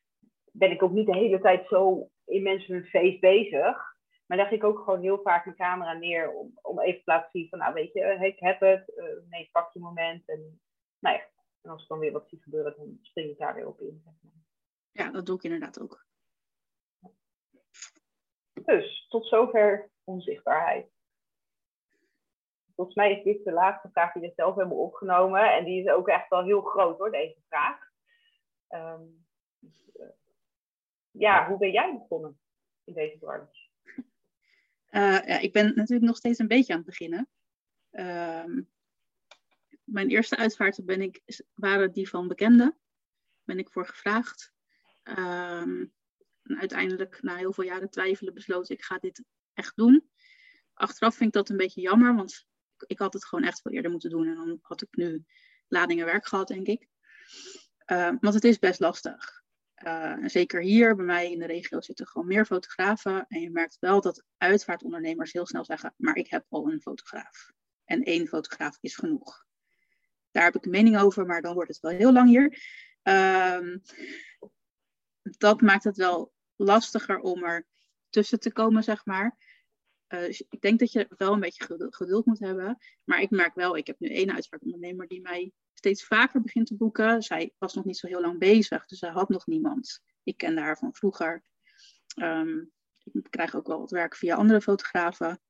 [0.52, 3.90] ben ik ook niet de hele tijd zo in mensen hun face bezig.
[4.26, 7.30] Maar leg ik ook gewoon heel vaak mijn camera neer om, om even te laten
[7.32, 10.28] zien van, nou weet je, ik heb het, uh, nee, pak je moment.
[10.28, 10.60] En,
[10.98, 11.22] nou ja,
[11.60, 14.04] en als ik dan weer wat zie gebeuren, dan spring ik daar weer op in.
[14.90, 16.06] Ja, dat doe ik inderdaad ook.
[18.64, 20.91] Dus, tot zover onzichtbaarheid.
[22.74, 25.52] Volgens mij is dit de laatste vraag die we zelf hebben opgenomen.
[25.52, 27.90] En die is ook echt wel heel groot hoor, deze vraag.
[28.68, 29.26] Um,
[31.10, 32.40] ja, hoe ben jij begonnen
[32.84, 33.68] in deze branche?
[34.90, 37.28] Uh, ja, ik ben natuurlijk nog steeds een beetje aan het beginnen.
[37.90, 38.70] Um,
[39.84, 42.78] mijn eerste uitvaarten ben ik, waren die van bekenden.
[43.44, 44.52] Ben ik voor gevraagd.
[45.02, 45.92] Um,
[46.42, 50.10] en uiteindelijk, na heel veel jaren twijfelen, besloot ik ga dit echt doen.
[50.74, 52.46] Achteraf vind ik dat een beetje jammer, want
[52.86, 54.26] ik had het gewoon echt veel eerder moeten doen.
[54.26, 55.24] En dan had ik nu
[55.68, 56.88] ladingen werk gehad, denk ik.
[57.86, 59.42] Uh, want het is best lastig.
[59.86, 63.24] Uh, zeker hier bij mij in de regio zitten gewoon meer fotografen.
[63.28, 67.50] En je merkt wel dat uitvaartondernemers heel snel zeggen: Maar ik heb al een fotograaf.
[67.84, 69.44] En één fotograaf is genoeg.
[70.30, 72.58] Daar heb ik een mening over, maar dan wordt het wel heel lang hier.
[73.02, 73.76] Uh,
[75.22, 77.66] dat maakt het wel lastiger om er
[78.08, 79.36] tussen te komen, zeg maar.
[80.12, 82.78] Uh, ik denk dat je wel een beetje geduld moet hebben.
[83.04, 86.76] Maar ik merk wel, ik heb nu één uitvaartondernemer die mij steeds vaker begint te
[86.76, 87.22] boeken.
[87.22, 90.00] Zij was nog niet zo heel lang bezig, dus zij had nog niemand.
[90.22, 91.42] Ik kende haar van vroeger.
[92.22, 92.72] Um,
[93.12, 95.40] ik krijg ook wel wat werk via andere fotografen.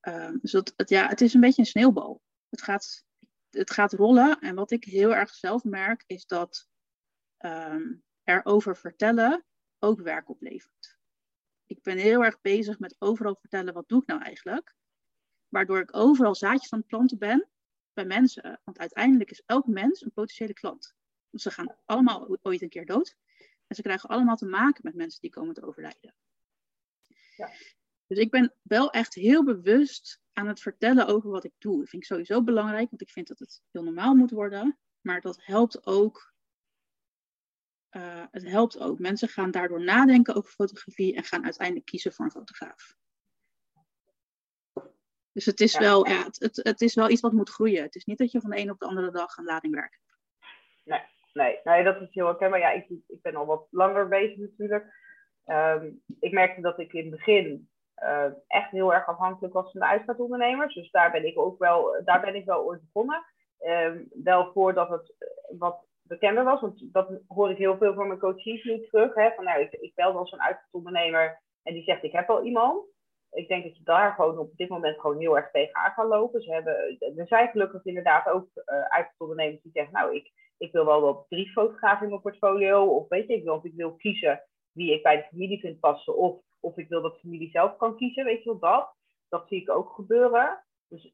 [0.00, 2.22] Um, dus dat, het, ja, het is een beetje een sneeuwbal.
[2.48, 3.04] Het gaat,
[3.50, 4.38] het gaat rollen.
[4.38, 6.68] En wat ik heel erg zelf merk, is dat
[7.38, 9.44] um, erover vertellen
[9.78, 11.00] ook werk oplevert
[11.76, 14.74] ik ben heel erg bezig met overal vertellen wat doe ik nou eigenlijk.
[15.48, 17.48] Waardoor ik overal zaadjes aan het planten ben
[17.92, 18.60] bij mensen.
[18.64, 20.94] Want uiteindelijk is elk mens een potentiële klant.
[21.32, 23.16] Ze gaan allemaal ooit een keer dood.
[23.66, 26.14] En ze krijgen allemaal te maken met mensen die komen te overlijden.
[27.36, 27.50] Ja.
[28.06, 31.78] Dus ik ben wel echt heel bewust aan het vertellen over wat ik doe.
[31.78, 34.78] Dat vind ik sowieso belangrijk, want ik vind dat het heel normaal moet worden.
[35.00, 36.31] Maar dat helpt ook
[37.96, 38.98] uh, het helpt ook.
[38.98, 42.96] Mensen gaan daardoor nadenken over fotografie en gaan uiteindelijk kiezen voor een fotograaf.
[45.32, 47.82] Dus het is, Wel, ja, het, het, het, is wel iets wat moet groeien.
[47.82, 50.00] Het is niet dat je van de een op de andere dag een lading werkt.
[50.84, 51.00] Nee,
[51.32, 52.60] nee, nee dat is heel herkenbaar.
[52.60, 55.00] Ja, ik, ik ben al wat langer bezig natuurlijk.
[55.46, 57.70] Um, ik merkte dat ik in het begin
[58.02, 60.74] uh, echt heel erg afhankelijk was van de uitvaartondernemers.
[60.74, 63.24] Dus daar ben ik ook wel, daar ben ik wel ooit begonnen.
[63.66, 65.14] Um, wel voordat het
[65.58, 66.60] wat bekender was.
[66.60, 69.14] Want dat hoor ik heel veel van mijn coaches nu terug.
[69.14, 72.90] Hè, van, nou, ik, bel dan zo'n uitvaartondernemer en die zegt ik heb al iemand.
[73.30, 76.42] Ik denk dat je daar gewoon op dit moment gewoon heel erg tegenaan kan lopen.
[76.42, 80.84] Ze hebben, er zijn gelukkig inderdaad ook uh, uitvaartondernemers die zeggen nou ik, ik wil
[80.84, 82.84] wel wel drie fotografen in mijn portfolio.
[82.84, 84.42] Of weet je, ik wil, ik wil kiezen
[84.72, 86.16] wie ik bij de familie vind passen.
[86.16, 88.24] Of, of ik wil dat de familie zelf kan kiezen.
[88.24, 88.94] Weet je wel dat.
[89.28, 90.64] Dat zie ik ook gebeuren.
[90.88, 91.12] Dus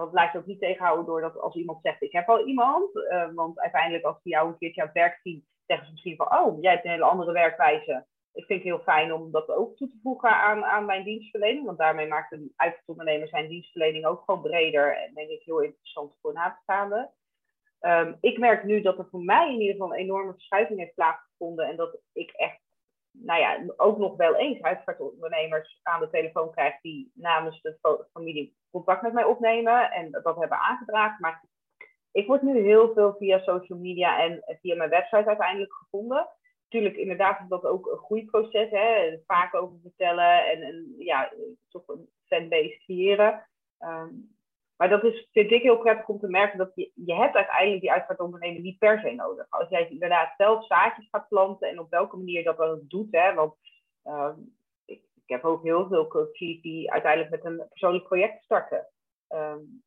[0.00, 2.96] dat blijft ook niet tegenhouden doordat als iemand zegt, ik heb al iemand.
[2.96, 6.16] Uh, want uiteindelijk als die jou een keertje aan het werk zien, zeggen ze misschien
[6.16, 8.06] van, oh, jij hebt een hele andere werkwijze.
[8.32, 11.66] Ik vind het heel fijn om dat ook toe te voegen aan, aan mijn dienstverlening.
[11.66, 14.96] Want daarmee maakt een uitvaartondernemer zijn dienstverlening ook gewoon breder.
[14.96, 17.12] En denk ik heel interessant voor nabestaanden.
[17.80, 20.94] Um, ik merk nu dat er voor mij in ieder geval een enorme verschuiving heeft
[20.94, 21.66] plaatsgevonden.
[21.66, 22.60] En dat ik echt
[23.22, 28.56] nou ja, ook nog wel eens uitvaartondernemers aan de telefoon krijg die namens de familie
[28.70, 31.20] contact met mij opnemen en dat hebben aangedragen.
[31.20, 31.44] Maar
[32.12, 36.28] ik word nu heel veel via social media en via mijn website uiteindelijk gevonden.
[36.68, 38.68] Natuurlijk, inderdaad is dat ook een groeiproces.
[39.26, 41.32] Vaak over vertellen en, en ja,
[41.68, 43.48] toch een fanbase creëren.
[43.78, 44.33] Um,
[44.76, 47.80] maar dat is, vind ik heel prettig om te merken dat je, je hebt uiteindelijk
[47.80, 49.46] die uitvaartondernemer niet per se nodig.
[49.48, 53.08] Als jij inderdaad zelf zaadjes gaat planten en op welke manier dat dan doet.
[53.10, 53.54] Hè, want
[54.04, 54.32] uh,
[54.84, 58.88] ik, ik, heb ook heel veel coaches die uiteindelijk met een persoonlijk project starten.
[59.28, 59.82] Um,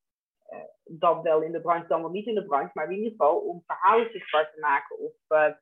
[0.83, 2.71] dan wel in de branche, dan wel niet in de branche.
[2.73, 4.99] Maar in ieder geval om verhalen zichtbaar te maken.
[4.99, 5.53] Of uh,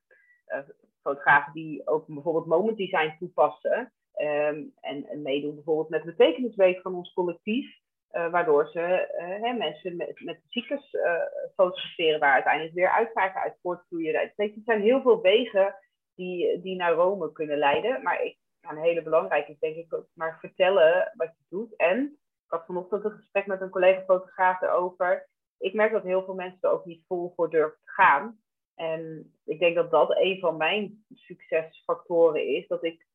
[1.01, 3.93] fotografen die ook bijvoorbeeld moment design toepassen.
[4.13, 7.83] En, en meedoen bijvoorbeeld met de betekenisweek van ons collectief.
[8.15, 11.21] Uh, waardoor ze uh, hè, mensen met, met ziektes uh,
[11.55, 14.33] fotograferen, waar uiteindelijk weer uitvaarten uit voortvloeien.
[14.35, 15.75] Het zijn heel veel wegen
[16.15, 18.03] die, die naar Rome kunnen leiden.
[18.03, 21.75] Maar ik, een hele belangrijke is denk ik ook maar vertellen wat je doet.
[21.75, 22.03] En
[22.45, 25.29] ik had vanochtend een gesprek met een collega-fotograaf erover.
[25.57, 28.39] Ik merk dat heel veel mensen er ook niet vol voor durven te gaan.
[28.75, 32.67] En ik denk dat dat een van mijn succesfactoren is.
[32.67, 33.05] Dat ik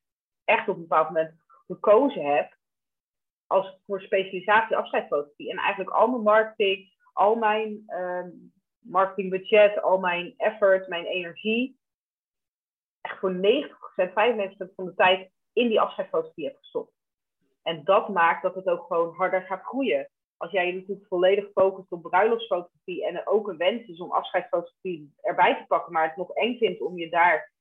[0.44, 1.34] echt op een bepaald moment
[1.66, 2.58] gekozen heb
[3.50, 5.50] als voor specialisatie afscheidsfotografie.
[5.50, 8.24] En eigenlijk al mijn marketing, al mijn uh,
[8.78, 11.78] marketingbudget, al mijn effort, mijn energie,
[13.00, 16.92] echt voor 90%, 95% van de tijd in die afscheidsfotografie heb gestopt.
[17.62, 20.10] En dat maakt dat het ook gewoon harder gaat groeien.
[20.36, 24.10] Als jij je natuurlijk volledig focust op bruiloftsfotografie en er ook een wens is om
[24.10, 27.52] afscheidsfotografie erbij te pakken, maar het nog eng vindt om je daar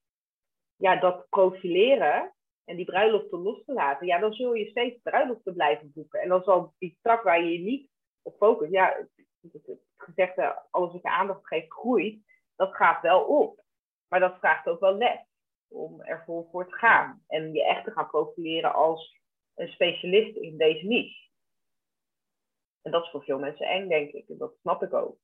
[0.76, 2.34] ja, dat profileren,
[2.70, 6.22] en die bruiloften los te laten, ja, dan zul je steeds bruiloften blijven boeken.
[6.22, 7.90] En dan zal die tak waar je niet
[8.22, 9.08] op focust, ja,
[9.42, 12.20] het gezegde, alles wat je aandacht geeft groeit,
[12.56, 13.64] dat gaat wel op.
[14.08, 15.26] Maar dat vraagt ook wel les
[15.68, 17.24] om er vol voor te gaan.
[17.28, 19.20] En je echt te gaan profileren als
[19.56, 21.30] een specialist in deze niche.
[22.82, 24.30] En dat is voor veel mensen eng, denk ik.
[24.30, 25.18] En dat snap ik ook.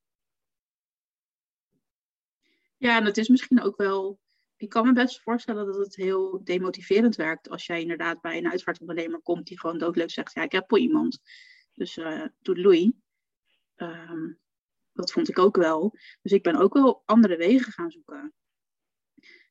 [2.78, 4.20] Ja, en het is misschien ook wel
[4.58, 8.51] ik kan me best voorstellen dat het heel demotiverend werkt als jij inderdaad bij een
[8.51, 11.20] uitvaartondernemer komt die gewoon doodleuk zegt, ja, ik heb voor iemand.
[11.74, 12.91] Dus uh, doe Louis.
[13.76, 14.39] Um,
[14.91, 15.97] dat vond ik ook wel.
[16.22, 18.34] Dus ik ben ook wel andere wegen gaan zoeken.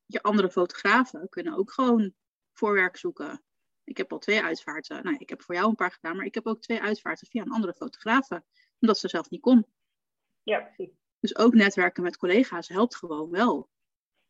[0.06, 2.14] Je andere fotografen kunnen ook gewoon
[2.52, 3.44] voorwerk zoeken.
[3.84, 5.04] Ik heb al twee uitvaarten.
[5.04, 7.42] Nou, ik heb voor jou een paar gedaan, maar ik heb ook twee uitvaarten via
[7.42, 8.44] een andere fotografen.
[8.78, 9.66] Omdat ze zelf niet kon.
[10.42, 10.94] Ja, precies.
[11.20, 13.70] Dus ook netwerken met collega's helpt gewoon wel.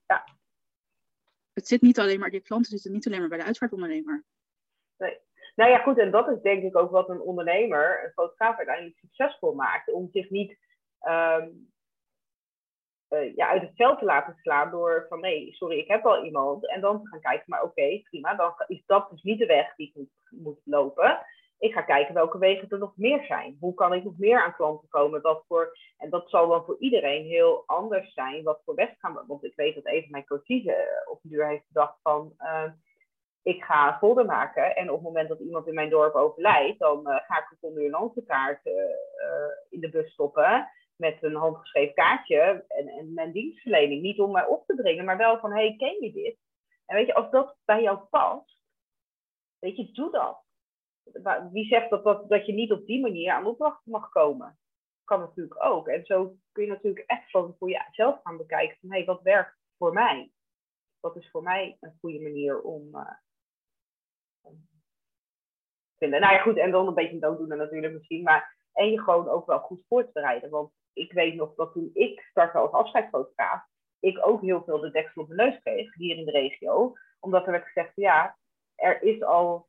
[0.07, 0.25] Ja,
[1.55, 4.25] het zit niet alleen maar, die klanten zitten niet alleen maar bij de uitvaartondernemer.
[4.97, 5.19] Nee.
[5.55, 8.99] Nou ja, goed, en dat is denk ik ook wat een ondernemer, een fotograaf uiteindelijk
[8.99, 9.93] succesvol maakt.
[9.93, 10.59] Om zich niet
[11.01, 11.73] um,
[13.09, 16.25] uh, ja, uit het veld te laten slaan door van nee, sorry, ik heb al
[16.25, 16.69] iemand.
[16.69, 19.75] En dan te gaan kijken, maar oké, prima, dan is dat dus niet de weg
[19.75, 21.27] die ik moet, moet lopen
[21.59, 23.57] ik ga kijken welke wegen er nog meer zijn.
[23.61, 25.23] Hoe kan ik nog meer aan klanten komen?
[25.23, 28.43] Wat voor, en dat zal dan voor iedereen heel anders zijn.
[28.43, 29.25] Wat voor weg gaan we?
[29.27, 30.75] Want ik weet dat even mijn coaches uh,
[31.11, 32.35] op de duur heeft gedacht van...
[32.39, 32.73] Uh,
[33.43, 36.79] ik ga folder maken en op het moment dat iemand in mijn dorp overlijdt...
[36.79, 38.61] dan uh, ga ik een condolencekaart
[39.71, 40.69] in de bus stoppen...
[40.97, 44.03] met een handgeschreven kaartje en, en mijn dienstverlening.
[44.03, 45.53] Niet om mij op te dringen, maar wel van...
[45.53, 46.37] hey, ken je dit?
[46.87, 48.63] En weet je, als dat bij jou past...
[49.59, 50.44] Weet je, doe dat
[51.53, 54.59] wie zegt dat, dat, dat je niet op die manier aan opdrachten mag komen?
[55.05, 55.89] Kan natuurlijk ook.
[55.89, 59.23] En zo kun je natuurlijk echt van voor jezelf gaan bekijken van hé, hey, wat
[59.23, 60.31] werkt voor mij?
[61.01, 63.11] Wat is voor mij een goede manier om uh,
[65.99, 66.21] vinden?
[66.21, 69.47] Nou ja, goed, en dan een beetje dooddoener natuurlijk misschien, maar en je gewoon ook
[69.47, 70.51] wel goed voor te bereiden.
[70.51, 73.63] Want ik weet nog dat toen ik startte als afscheidsfotograaf,
[74.01, 76.93] ik ook heel veel de deksel op mijn neus kreeg hier in de regio.
[77.21, 78.37] Omdat er werd gezegd, ja,
[78.75, 79.69] er is al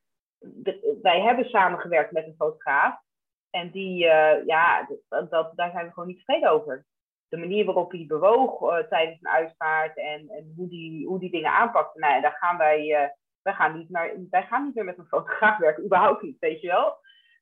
[1.01, 3.03] wij hebben samengewerkt met een fotograaf.
[3.49, 6.85] En die, uh, ja, dat, daar zijn we gewoon niet tevreden over.
[7.27, 11.31] De manier waarop hij bewoog uh, tijdens een uitvaart en, en hoe, die, hoe die
[11.31, 11.99] dingen aanpakte.
[11.99, 13.09] Nou, daar gaan wij, uh,
[13.41, 16.61] wij, gaan niet naar, wij gaan niet meer met een fotograaf werken, überhaupt niet, weet
[16.61, 16.97] je wel.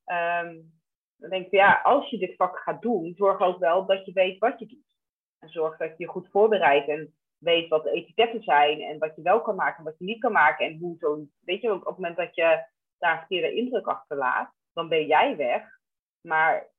[0.05, 0.71] Um,
[1.17, 4.13] dan denk ik, ja, als je dit vak gaat doen, zorg ook wel dat je
[4.13, 4.95] weet wat je doet.
[5.39, 9.15] En zorg dat je je goed voorbereidt en weet wat de etiketten zijn en wat
[9.15, 10.65] je wel kan maken en wat je niet kan maken.
[10.65, 12.65] En hoe zo'n, weet je, op het moment dat je
[12.97, 15.79] daar een verkeerde indruk achterlaat, dan ben jij weg.
[16.21, 16.71] Maar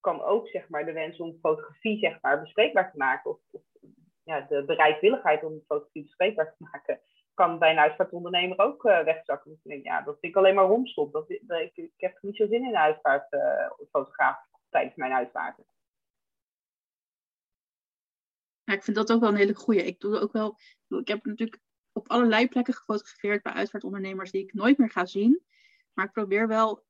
[0.00, 3.40] kan ook zeg maar, de wens om fotografie zeg maar, bespreekbaar te maken, of,
[4.22, 7.00] ja, de bereidwilligheid om fotografie bespreekbaar te maken,
[7.34, 9.50] kan bij een uitvaartondernemer ook uh, wegzakken.
[9.50, 11.12] Dus denk, ja, dat vind ik alleen maar romstop.
[11.12, 12.94] Dat, ik, ik heb niet zo zin in een
[13.30, 14.36] uh,
[14.68, 15.64] tijdens mijn uitvaarten.
[18.64, 19.84] Ja, ik vind dat ook wel een hele goede.
[19.84, 20.56] Ik doe ook wel.
[20.88, 21.60] Ik heb natuurlijk
[21.92, 25.42] op allerlei plekken gefotografeerd bij uitvaartondernemers die ik nooit meer ga zien.
[25.92, 26.84] Maar ik probeer wel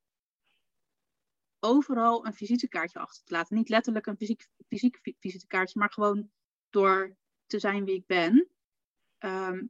[1.61, 3.57] overal een visitekaartje achter te laten.
[3.57, 6.31] Niet letterlijk een fysiek, fysiek visitekaartje, maar gewoon
[6.71, 8.49] door te zijn wie ik ben.
[9.19, 9.65] Ehm,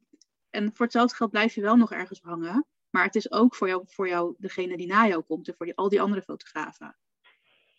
[0.51, 2.67] en voor hetzelfde geld blijf je wel nog ergens hangen.
[2.91, 5.67] Maar het is ook voor jou, voor jou degene die na jou komt en voor
[5.67, 6.97] die, al die andere fotografen.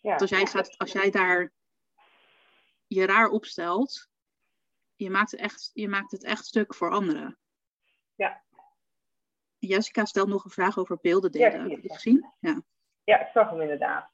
[0.00, 0.16] Ja.
[0.16, 1.52] als, jij gaat, als jij daar
[2.86, 4.10] je raar opstelt,
[5.02, 7.38] je maakt het echt, je maakt het echt stuk voor anderen.
[8.14, 8.42] Ja.
[9.58, 11.60] Jessica stelt nog een vraag over beelden delen.
[11.60, 12.32] Heb je het gezien?
[12.40, 12.62] Ja.
[13.04, 14.10] ja, ik zag hem inderdaad.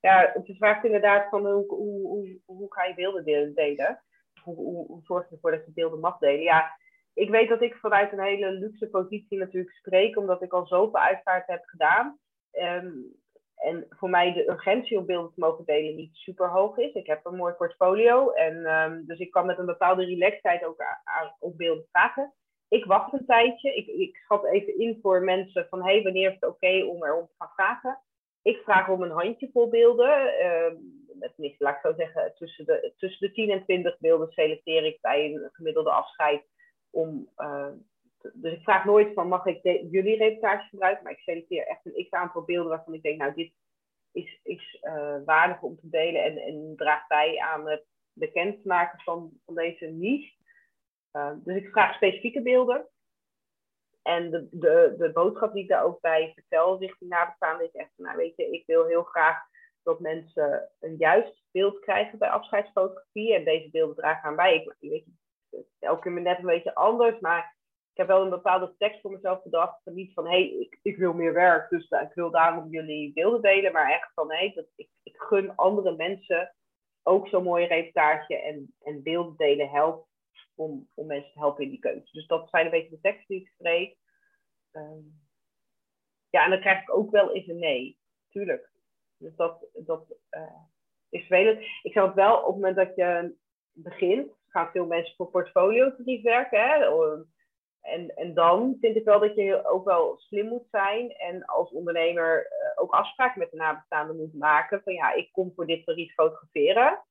[0.00, 4.02] Ja, het vraagt inderdaad van hoe, hoe, hoe, hoe ga je beelden delen?
[4.42, 6.42] Hoe, hoe, hoe zorg je ervoor dat je beelden mag delen?
[6.42, 6.78] Ja,
[7.12, 11.00] ik weet dat ik vanuit een hele luxe positie natuurlijk spreek, omdat ik al zoveel
[11.00, 12.18] uitvaart heb gedaan.
[12.50, 12.90] Ehm,
[13.58, 16.92] en voor mij de urgentie om beelden te mogen delen niet super hoog is.
[16.92, 18.30] Ik heb een mooi portfolio.
[18.30, 20.84] En um, dus ik kan met een bepaalde relaxedheid ook
[21.38, 22.32] op beelden vragen.
[22.68, 23.74] Ik wacht een tijdje.
[23.74, 27.26] Ik, ik schat even in voor mensen van hey, wanneer is het oké om erom
[27.26, 28.00] te gaan vragen.
[28.42, 30.34] Ik vraag om een handjevol beelden.
[30.42, 34.84] Uh, tenminste, laat ik zo zeggen, tussen de, tussen de 10 en 20 beelden selecteer
[34.84, 36.44] ik bij een gemiddelde afscheid.
[36.90, 37.66] Om, uh,
[38.32, 42.04] dus ik vraag nooit van mag ik jullie reportage gebruiken, maar ik selecteer echt een
[42.04, 43.52] x aantal beelden waarvan ik denk, nou dit
[44.12, 49.30] is, is uh, waardig om te delen en, en draagt bij aan het bekendmaken van,
[49.44, 50.36] van deze niche.
[51.12, 52.88] Uh, dus ik vraag specifieke beelden.
[54.02, 57.90] En de, de, de boodschap die ik daar ook bij vertel richting nabestaanden is echt,
[57.96, 59.46] nou weet je, ik wil heel graag
[59.82, 63.34] dat mensen een juist beeld krijgen bij afscheidsfotografie.
[63.34, 64.54] En deze beelden dragen aan bij.
[64.54, 65.04] Ik, weet
[65.50, 67.56] je, elke keer net een beetje anders, maar
[67.98, 69.82] heb wel een bepaalde tekst voor mezelf bedacht.
[69.82, 73.12] Van niet van, hé, hey, ik, ik wil meer werk, dus ik wil daarom jullie
[73.12, 73.72] beelden delen.
[73.72, 76.54] Maar echt van, hé, dat ik, ik gun andere mensen
[77.02, 80.08] ook zo'n mooie reportage en, en beelden delen helpt
[80.54, 82.12] om, om mensen te helpen in die keuze.
[82.12, 83.96] Dus dat zijn een beetje de teksten die ik spreek.
[84.72, 85.02] Ehm,
[86.30, 87.98] ja, en dan krijg ik ook wel eens een nee.
[88.28, 88.70] Tuurlijk.
[89.16, 90.62] Dus dat, dat uh,
[91.08, 91.58] is vervelend.
[91.82, 93.34] Ik zou het wel, op het moment dat je
[93.72, 96.68] begint, gaan veel mensen voor portfolio werken.
[96.68, 96.86] Hè?
[97.80, 101.70] En, en dan vind ik wel dat je ook wel slim moet zijn en als
[101.70, 104.82] ondernemer uh, ook afspraken met de nabestaanden moet maken.
[104.82, 107.04] Van ja, ik kom voor dit tarief fotograferen.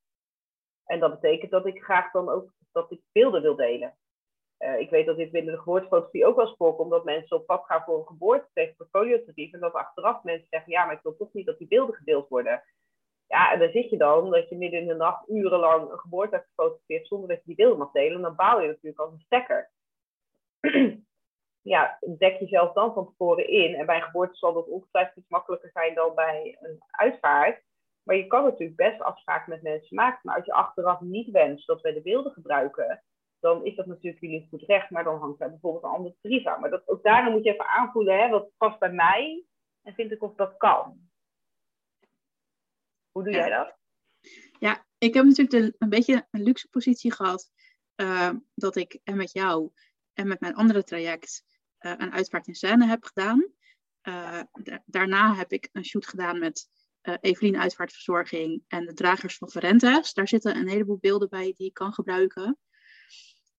[0.86, 3.98] En dat betekent dat ik graag dan ook dat ik beelden wil delen.
[4.60, 7.66] Uh, ik weet dat dit binnen de geboortefotografie ook wel voorkomt, omdat mensen op pad
[7.66, 9.54] gaan voor een geboorte tegen portfoliotarief.
[9.54, 12.30] En dat achteraf mensen zeggen, ja, maar ik wil toch niet dat die beelden gedeeld
[12.30, 12.64] worden.
[13.28, 16.36] Ja, en dan zit je dan, dat je midden in de nacht urenlang een geboorte
[16.36, 18.16] hebt gefotografeerd zonder dat je die beelden mag delen.
[18.16, 19.72] En dan baal je natuurlijk als een stekker.
[21.74, 23.76] ja, dek jezelf dan van tevoren in.
[23.76, 27.66] En bij een geboorte zal dat ongetwijfeld iets makkelijker zijn dan bij een uitvaart.
[28.04, 30.20] Maar je kan natuurlijk best afspraken met mensen maken.
[30.24, 33.04] Maar als je achteraf niet wenst dat wij de beelden gebruiken,
[33.40, 34.90] dan is dat natuurlijk jullie goed recht.
[34.90, 36.60] Maar dan hangt daar bijvoorbeeld een andere tarief aan.
[36.60, 39.44] Maar dat, ook daarin moet je even aanvoelen, hè, wat past bij mij
[39.82, 41.10] en vind ik of dat kan.
[43.12, 43.76] Hoe doe jij dat?
[44.60, 47.52] Ja, ik heb natuurlijk een beetje een luxe positie gehad.
[47.96, 49.72] Uh, dat ik en met jou
[50.18, 51.44] en met mijn andere traject
[51.80, 53.52] uh, een uitvaart in scène heb gedaan.
[54.04, 54.42] Uh,
[54.86, 56.70] daarna heb ik een shoot gedaan met
[57.04, 60.14] uh, Evelien Uitvaartverzorging en de dragers van Verentes.
[60.14, 62.58] Daar zitten een heleboel beelden bij die ik kan gebruiken.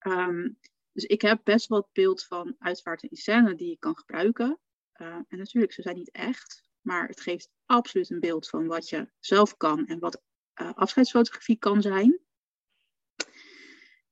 [0.07, 0.59] Um,
[0.93, 4.59] dus ik heb best wel beeld van uitvaarten in scène die ik kan gebruiken.
[4.93, 9.11] en natuurlijk, ze zijn niet echt, maar het geeft absoluut een beeld van wat je
[9.19, 10.23] zelf kan en wat
[10.55, 12.21] afscheidsfotografie kan zijn.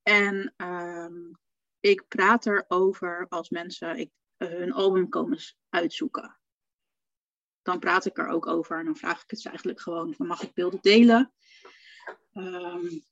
[0.03, 1.39] En um,
[1.79, 6.39] ik praat erover als mensen ik, uh, hun album komen uitzoeken.
[7.61, 10.27] Dan praat ik er ook over en dan vraag ik het ze eigenlijk gewoon van
[10.27, 11.33] mag ik beelden delen?
[12.33, 13.05] Um,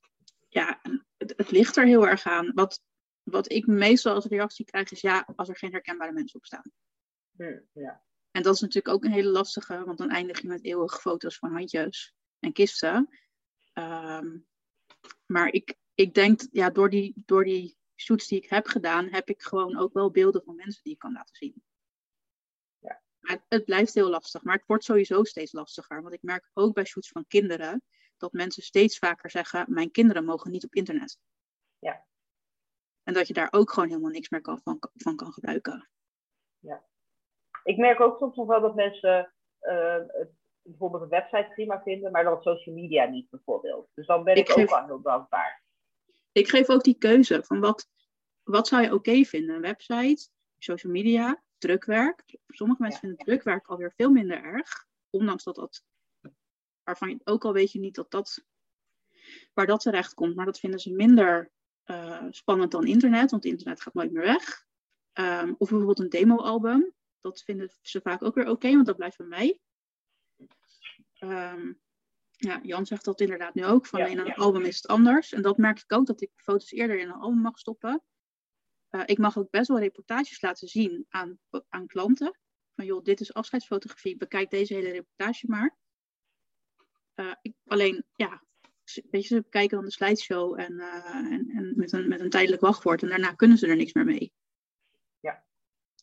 [0.50, 0.82] ja,
[1.18, 2.52] het, het, ligt er heel erg aan.
[2.54, 2.82] Wat,
[3.24, 6.72] wat ik meestal als reactie krijg is ja, als er geen herkenbare mensen op staan.
[7.74, 8.04] Ja.
[8.32, 11.38] En dat is natuurlijk ook een hele lastige, want dan eindig je met eeuwige foto's
[11.38, 13.10] van handjes en kisten.
[13.74, 14.46] Um,
[15.26, 19.30] maar ik, ik denk, ja, door die, door die shoots die ik heb gedaan, heb
[19.30, 21.64] ik gewoon ook wel beelden van mensen die ik kan laten zien.
[22.80, 23.02] Ja.
[23.20, 26.02] Het, het, blijft heel lastig, maar het wordt sowieso steeds lastiger.
[26.02, 27.84] Want ik merk ook bij shoots van kinderen
[28.18, 31.20] dat mensen steeds vaker zeggen: Mijn kinderen mogen niet op internet.
[31.80, 32.06] Ja.
[33.04, 35.90] En dat je daar ook gewoon helemaal niks meer kan, van, van kan gebruiken.
[36.60, 36.86] Ja.
[37.64, 40.32] Ik merk ook soms nog wel dat mensen uh, het,
[40.62, 43.90] bijvoorbeeld een website prima vinden, maar dan social media niet bijvoorbeeld.
[43.94, 45.65] Dus dan ben ik, ik ook wel heel dankbaar
[46.36, 47.88] ik geef ook die keuze van wat,
[48.44, 49.56] wat zou je oké vinden?
[49.56, 52.38] Een website, social media, drukwerk.
[52.48, 54.86] Sommige mensen vinden drukwerk alweer veel minder erg.
[55.10, 55.84] Ondanks dat dat,
[56.84, 58.44] waarvan je ook al weet je niet dat dat,
[59.54, 60.36] waar dat terecht komt.
[60.36, 61.52] Maar dat vinden ze minder
[62.30, 64.66] spannend dan internet, want internet gaat nooit meer weg.
[65.14, 66.94] Ehm, of bijvoorbeeld een demo-album.
[67.22, 69.60] Dat vinden ze vaak ook weer oké, want dat blijft bij mij.
[71.20, 71.82] Um,
[72.38, 73.86] ja, Jan zegt dat inderdaad nu ook.
[73.86, 75.34] Van in een album is het anders.
[75.34, 78.04] En dat merk ik ook, dat ik foto's eerder in een album mag stoppen.
[78.92, 82.40] Uh, ik mag ook best wel reportages laten zien aan, aan klanten.
[82.76, 85.78] Van joh, dit is afscheidsfotografie, bekijk deze hele reportage maar.
[87.16, 88.44] Uh, ik, alleen, ja,
[88.94, 92.30] weet je, ze bekijken dan de slideshow en, uh, en, en met, een, met een
[92.30, 93.04] tijdelijk wachtwoord.
[93.04, 94.34] En daarna kunnen ze er niks meer mee.
[95.20, 95.44] Ja.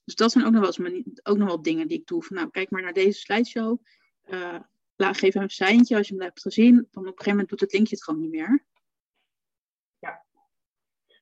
[0.04, 2.22] Dus dat zijn ook nog wel, eens, ook nog wel dingen die ik doe.
[2.22, 3.78] Van, nou, kijk maar naar deze slideshow.
[4.24, 4.60] Uh,
[5.10, 6.74] geef een seintje als je hem hebt gezien.
[6.74, 8.64] Dan op een gegeven moment doet het linkje het gewoon niet meer.
[9.98, 10.24] Ja,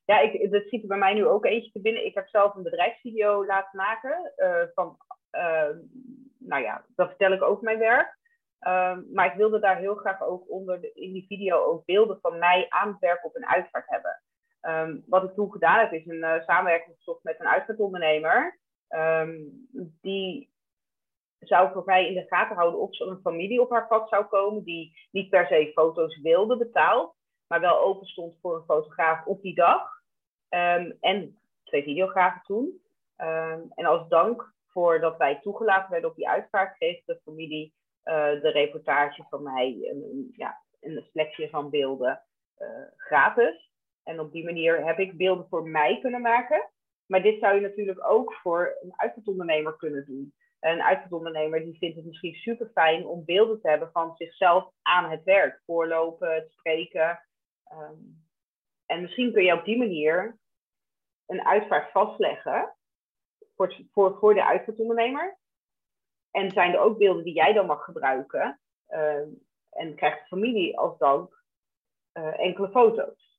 [0.05, 2.05] ja ik, dat ziet er bij mij nu ook eentje te binnen.
[2.05, 4.33] Ik heb zelf een bedrijfsvideo laten maken.
[4.37, 4.97] Uh, van,
[5.31, 5.69] uh,
[6.37, 8.19] nou ja, dat vertel ik over mijn werk.
[8.67, 12.19] Uh, maar ik wilde daar heel graag ook onder de, in die video ook beelden
[12.21, 14.21] van mij aan het werk op een uitvaart hebben.
[14.61, 18.59] Um, wat ik toen gedaan heb, is een uh, samenwerking gezocht met een uitvaartondernemer.
[18.89, 19.67] Um,
[20.01, 20.50] die
[21.47, 24.63] zou voor mij in de gaten houden of zo'n familie op haar pad zou komen
[24.63, 27.15] die niet per se foto's wilde betaald,
[27.47, 29.99] maar wel open stond voor een fotograaf op die dag.
[30.49, 32.81] Um, en twee videografen toen.
[33.17, 37.73] Um, en als dank voor dat wij toegelaten werden op die uitvaart, kreeg de familie
[38.03, 42.23] uh, de reportage van mij, een, ja, een selectie van beelden
[42.57, 42.67] uh,
[42.97, 43.71] gratis.
[44.03, 46.69] En op die manier heb ik beelden voor mij kunnen maken.
[47.05, 51.95] Maar dit zou je natuurlijk ook voor een uitvaartondernemer kunnen doen een uitvaartondernemer die vindt
[51.95, 55.61] het misschien super fijn om beelden te hebben van zichzelf aan het werk.
[55.65, 57.25] Voorlopen, spreken.
[57.71, 58.29] Um,
[58.85, 60.39] en misschien kun je op die manier
[61.25, 62.75] een uitvaart vastleggen
[63.55, 65.39] voor, voor, voor de uitvaartondernemer.
[66.31, 68.59] En zijn er ook beelden die jij dan mag gebruiken.
[68.87, 71.43] Um, en krijgt de familie als dank
[72.13, 73.30] uh, enkele foto's.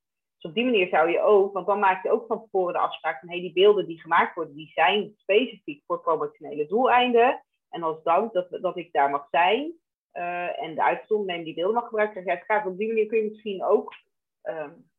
[0.42, 2.78] Dus op die manier zou je ook, want dan maak je ook van tevoren de
[2.78, 7.44] afspraak van hey, die beelden die gemaakt worden, die zijn specifiek voor promotionele doeleinden.
[7.68, 9.72] En als dank dat, dat ik daar mag zijn
[10.12, 13.28] uh, en de uitzondering die beelden mag gebruiken, krijg je Op die manier kun je
[13.28, 13.94] misschien ook,
[14.42, 14.90] um,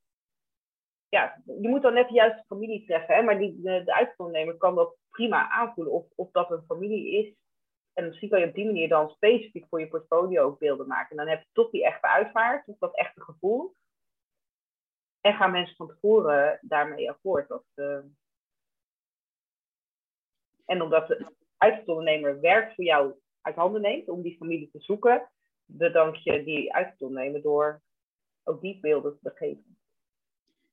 [1.09, 4.57] ja, je moet dan net de juiste familie treffen, hè, maar die, de, de uitzondering
[4.57, 7.35] kan dat prima aanvoelen of, of dat een familie is.
[7.93, 11.09] En misschien kan je op die manier dan specifiek voor je portfolio ook beelden maken.
[11.09, 13.73] En dan heb je toch die echte uitvaart, of dat echte gevoel.
[15.23, 17.47] En gaan mensen van tevoren daarmee akkoord.
[17.47, 17.99] Dat, uh...
[20.65, 25.31] En omdat de uitvaartondernemer werk voor jou uit handen neemt om die familie te zoeken,
[25.65, 27.81] bedank je die uitvaartondernemer door
[28.43, 29.77] ook die beelden te geven.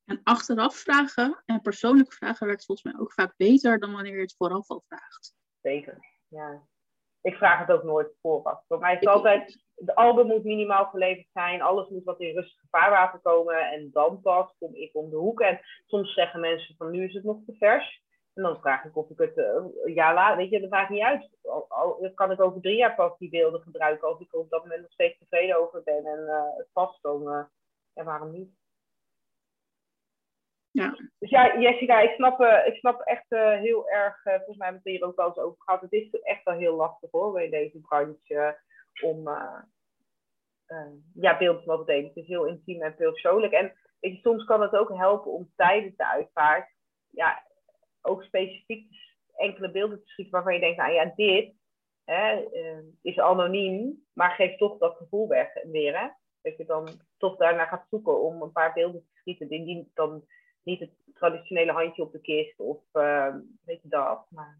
[0.05, 4.20] En achteraf vragen en persoonlijk vragen werkt volgens mij ook vaak beter dan wanneer je
[4.20, 5.34] het vooraf al vraagt.
[5.62, 5.98] Zeker,
[6.28, 6.68] ja.
[7.22, 8.62] Ik vraag het ook nooit vooraf.
[8.68, 11.62] Voor mij is het altijd de album moet minimaal geleverd zijn.
[11.62, 13.70] Alles moet wat in rustig vaarwater komen.
[13.70, 15.40] En dan pas kom ik om de hoek.
[15.40, 18.02] En soms zeggen mensen van nu is het nog te vers.
[18.34, 21.02] En dan vraag ik of ik het een jaar later, weet je, dat maakt niet
[21.02, 21.30] uit.
[21.42, 24.50] Al, al, kan ik over drie jaar pas die beelden gebruiken als ik er op
[24.50, 27.44] dat moment nog steeds tevreden over ben en uh, het past, dan uh,
[27.92, 28.59] ja, waarom niet?
[30.70, 30.96] Ja.
[31.18, 33.26] Dus ja, Jessica, ik snap, ik snap echt
[33.60, 35.80] heel erg, volgens mij hebben we het hier ook wel eens over gehad.
[35.80, 38.60] Het is echt wel heel lastig hoor, in deze branche
[39.02, 39.28] om
[41.14, 41.92] ja, beelden te.
[41.92, 43.53] Het is heel intiem en veel persoonlijk.
[43.53, 46.72] En weet je, soms kan het ook helpen om tijdens de uitvaart
[47.11, 47.42] ja,
[48.03, 48.92] ook specifiek
[49.36, 51.54] enkele beelden te schieten waarvan je denkt, nou ja, dit
[52.04, 52.49] hè,
[53.03, 55.99] is anoniem, maar geeft toch dat gevoel weg weer.
[56.00, 56.08] Hè?
[56.42, 56.88] Dat je dan
[57.18, 59.49] toch daarna gaat zoeken om een paar beelden te schieten.
[59.49, 60.24] Die dan
[60.71, 62.79] niet het traditionele handje op de kist of
[63.64, 64.26] weet je dat.
[64.30, 64.59] Maar...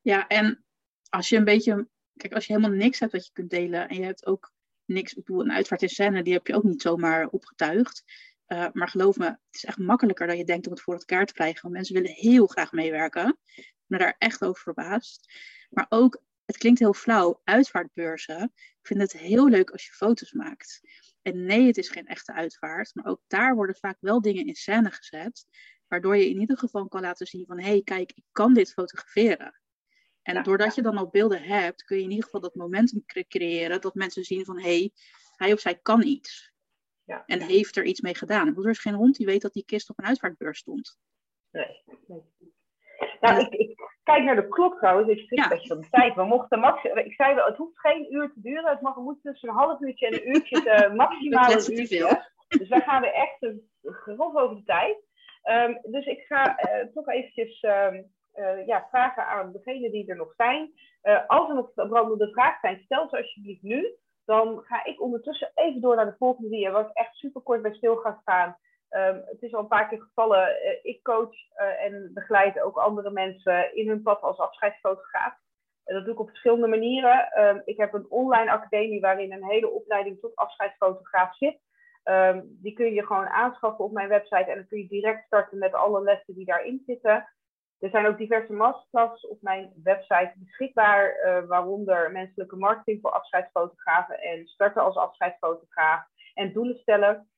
[0.00, 0.64] Ja, en
[1.08, 3.96] als je een beetje kijk, als je helemaal niks hebt wat je kunt delen en
[3.96, 4.52] je hebt ook
[4.84, 8.04] niks, ik bedoel, een uitvaart in scène, die heb je ook niet zomaar opgetuigd.
[8.46, 11.26] Uh, maar geloof me, het is echt makkelijker dan je denkt om het voor elkaar
[11.26, 11.62] te krijgen.
[11.62, 13.38] Want mensen willen heel graag meewerken.
[13.54, 15.32] Ik ben daar echt over verbaasd.
[15.70, 18.42] Maar ook, het klinkt heel flauw, uitvaartbeurzen.
[18.54, 20.80] Ik vind het heel leuk als je foto's maakt.
[21.22, 22.94] En nee, het is geen echte uitvaart.
[22.94, 25.46] Maar ook daar worden vaak wel dingen in scène gezet.
[25.88, 27.58] Waardoor je in ieder geval kan laten zien van...
[27.58, 29.60] hé, hey, kijk, ik kan dit fotograferen.
[30.22, 33.80] En doordat je dan al beelden hebt, kun je in ieder geval dat momentum creëren
[33.80, 34.92] dat mensen zien van hé, hey,
[35.36, 36.52] hij of zij kan iets.
[37.04, 37.24] Ja.
[37.26, 38.48] En heeft er iets mee gedaan.
[38.48, 40.98] Ik er is geen hond die weet dat die kist op een uitvaartbeurs stond.
[41.50, 41.82] Nee.
[43.20, 45.08] Nou, ik, ik, kijk naar de klok trouwens.
[45.08, 45.48] Ik zit ja.
[45.48, 46.14] beetje van de tijd.
[46.14, 48.70] We mochten max ik zei wel, het hoeft geen uur te duren.
[48.70, 52.30] Het mag, moet tussen een half uurtje en een uurtje, te, maximaal een uurtje.
[52.48, 53.46] Dus wij gaan weer echt
[53.82, 54.96] grof over de tijd.
[55.44, 60.16] Um, dus ik ga uh, toch eventjes um, uh, ja, vragen aan degenen die er
[60.16, 60.72] nog zijn.
[61.02, 63.96] Uh, als er nog brandende vragen zijn, stel ze alsjeblieft nu.
[64.24, 67.62] Dan ga ik ondertussen even door naar de volgende dia, waar ik echt super kort
[67.62, 68.56] bij stil ga staan.
[68.92, 70.56] Ehm, het is al een paar keer gevallen.
[70.82, 75.40] ik coach en begeleid ook andere mensen in hun pad als afscheidsfotograaf.
[75.84, 77.30] dat doe ik op verschillende manieren.
[77.30, 81.58] Ehm, ik heb een online academie waarin een hele opleiding tot afscheidsfotograaf zit.
[82.02, 85.58] Ehm, die kun je gewoon aanschaffen op mijn website en dan kun je direct starten
[85.58, 87.28] met alle lessen die daarin zitten.
[87.82, 94.18] Er zijn ook diverse masterclasses op mijn website beschikbaar, uh, waaronder menselijke marketing voor afscheidsfotografen
[94.18, 97.30] en starten als afscheidsfotograaf en doelen stellen.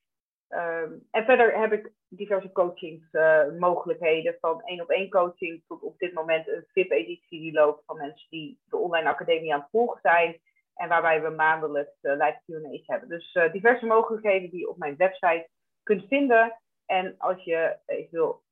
[0.54, 5.98] Ehm, en verder heb ik diverse coachingsmogelijkheden, uh, van één op één coaching tot op
[5.98, 10.00] dit moment een VIP-editie die loopt van mensen die de online academie aan het volgen
[10.02, 10.40] zijn
[10.74, 13.08] en waarbij we maandelijks uh, live Q&A's hebben.
[13.08, 15.48] Dus uh, diverse mogelijkheden die je op mijn website
[15.82, 16.60] kunt vinden.
[16.86, 18.42] En als je uh, wil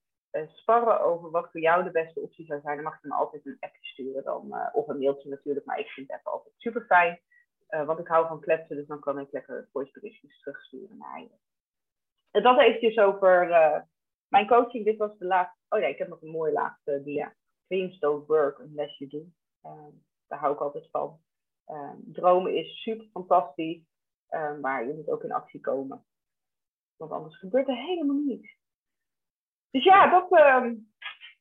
[0.46, 3.46] sparren over wat voor jou de beste optie zou zijn, dan mag je me altijd
[3.46, 4.24] een appje sturen.
[4.24, 7.20] Dan, of een mailtje natuurlijk, maar ik vind het altijd super fijn.
[7.68, 11.51] want ik hou van kletsen, dus dan kan ik lekker voice berichtjes terugsturen naar je.
[12.32, 13.48] En dat eventjes over
[14.28, 14.84] mijn coaching.
[14.84, 15.58] Dit was de laatste.
[15.68, 17.34] Oh ja, ik heb nog een mooie laatste dia.
[17.66, 19.24] Dreams don't work unless you do.
[20.26, 21.20] daar hou ik altijd van.
[21.66, 23.82] Ehm, dromen is super fantastisch,
[24.28, 26.04] ehm, maar je moet ook in actie komen.
[26.96, 28.56] Want anders gebeurt er helemaal niets.
[29.70, 30.74] Dus ja, dat ehm,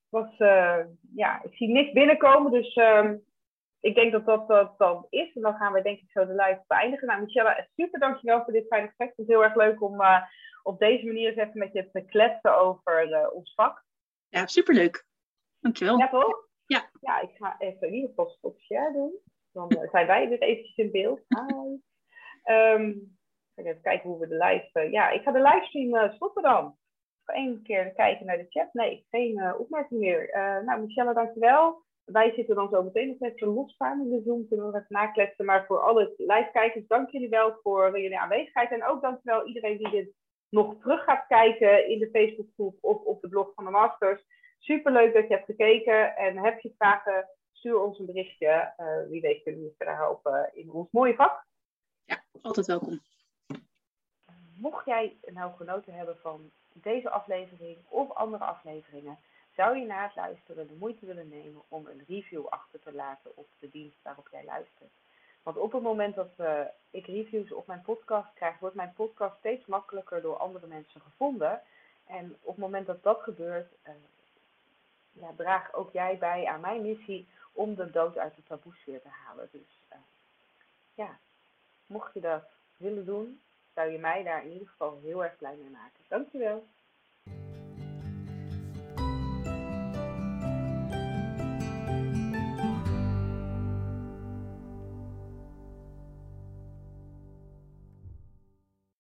[0.10, 0.40] was.
[0.40, 0.86] Uh,
[1.16, 2.76] ja, ik zie niks binnenkomen, dus
[3.82, 5.36] ik denk dat dat, dat dan is.
[5.36, 7.08] En dan gaan we denk ik zo de live beëindigen.
[7.08, 9.10] Nou, Michelle, super dankjewel voor dit fijne gesprek.
[9.10, 10.22] Het is heel erg leuk om uh,
[10.64, 13.84] op deze manier eens even met je te kletsen over uh, ons vak.
[14.30, 15.06] Ja, superleuk.
[15.60, 15.98] Dankjewel.
[15.98, 16.48] Ja, toch?
[16.66, 16.90] Ja.
[17.00, 19.20] Ja, ik ga even in ieder geval stop share doen.
[19.52, 21.22] Dan eh, zijn wij dus eventjes in beeld.
[21.28, 21.80] Hi.
[22.54, 23.18] Um,
[23.56, 24.90] even kijken hoe we de live...
[24.90, 26.64] Ja, ik ga de livestream stoppen dan.
[27.26, 28.74] Nog één keer kijken naar de chat.
[28.74, 30.30] Nee, geen opmerking meer.
[30.66, 31.84] nou, Michelle, dankjewel.
[32.12, 34.48] Wij zitten dan zo meteen nog met z'n losstaan in de Zoom.
[34.48, 35.46] Kunnen we even nakletsen.
[35.46, 38.72] Maar voor alle live-kijkers, dank jullie wel voor jullie aanwezigheid.
[38.72, 40.14] En ook dankjewel iedereen die dit
[40.50, 44.26] nog terug gaat kijken in de Facebookgroep of op de blog van de Masters.
[44.60, 46.16] Superleuk dat je hebt gekeken.
[46.16, 48.74] En heb je vragen stuur ons een berichtje.
[48.78, 51.46] Uh, wie weet kunnen we je verder helpen in ons mooie vak.
[52.06, 53.00] Ja, altijd welkom.
[54.58, 59.20] Mocht jij nou genoten hebben van deze aflevering of andere afleveringen,
[59.56, 63.32] zou je na het luisteren de moeite willen nemen om een review achter te laten
[63.34, 64.92] op de dienst waarop jij luistert.
[65.44, 69.38] Want op het moment dat uh, ik reviews op mijn podcast krijg, wordt mijn podcast
[69.38, 71.62] steeds makkelijker door andere mensen gevonden.
[72.08, 73.74] En op het moment dat dat gebeurt,
[75.12, 79.08] ja, draag ook jij bij aan mijn missie om de dood uit de taboesfeer te
[79.08, 79.50] halen.
[79.52, 80.00] Dus uh,
[80.94, 81.20] ja,
[81.86, 82.44] mocht je dat
[82.78, 83.42] willen doen,
[83.74, 86.04] zou je mij daar in ieder geval heel erg blij mee maken.
[86.08, 86.68] Dankjewel.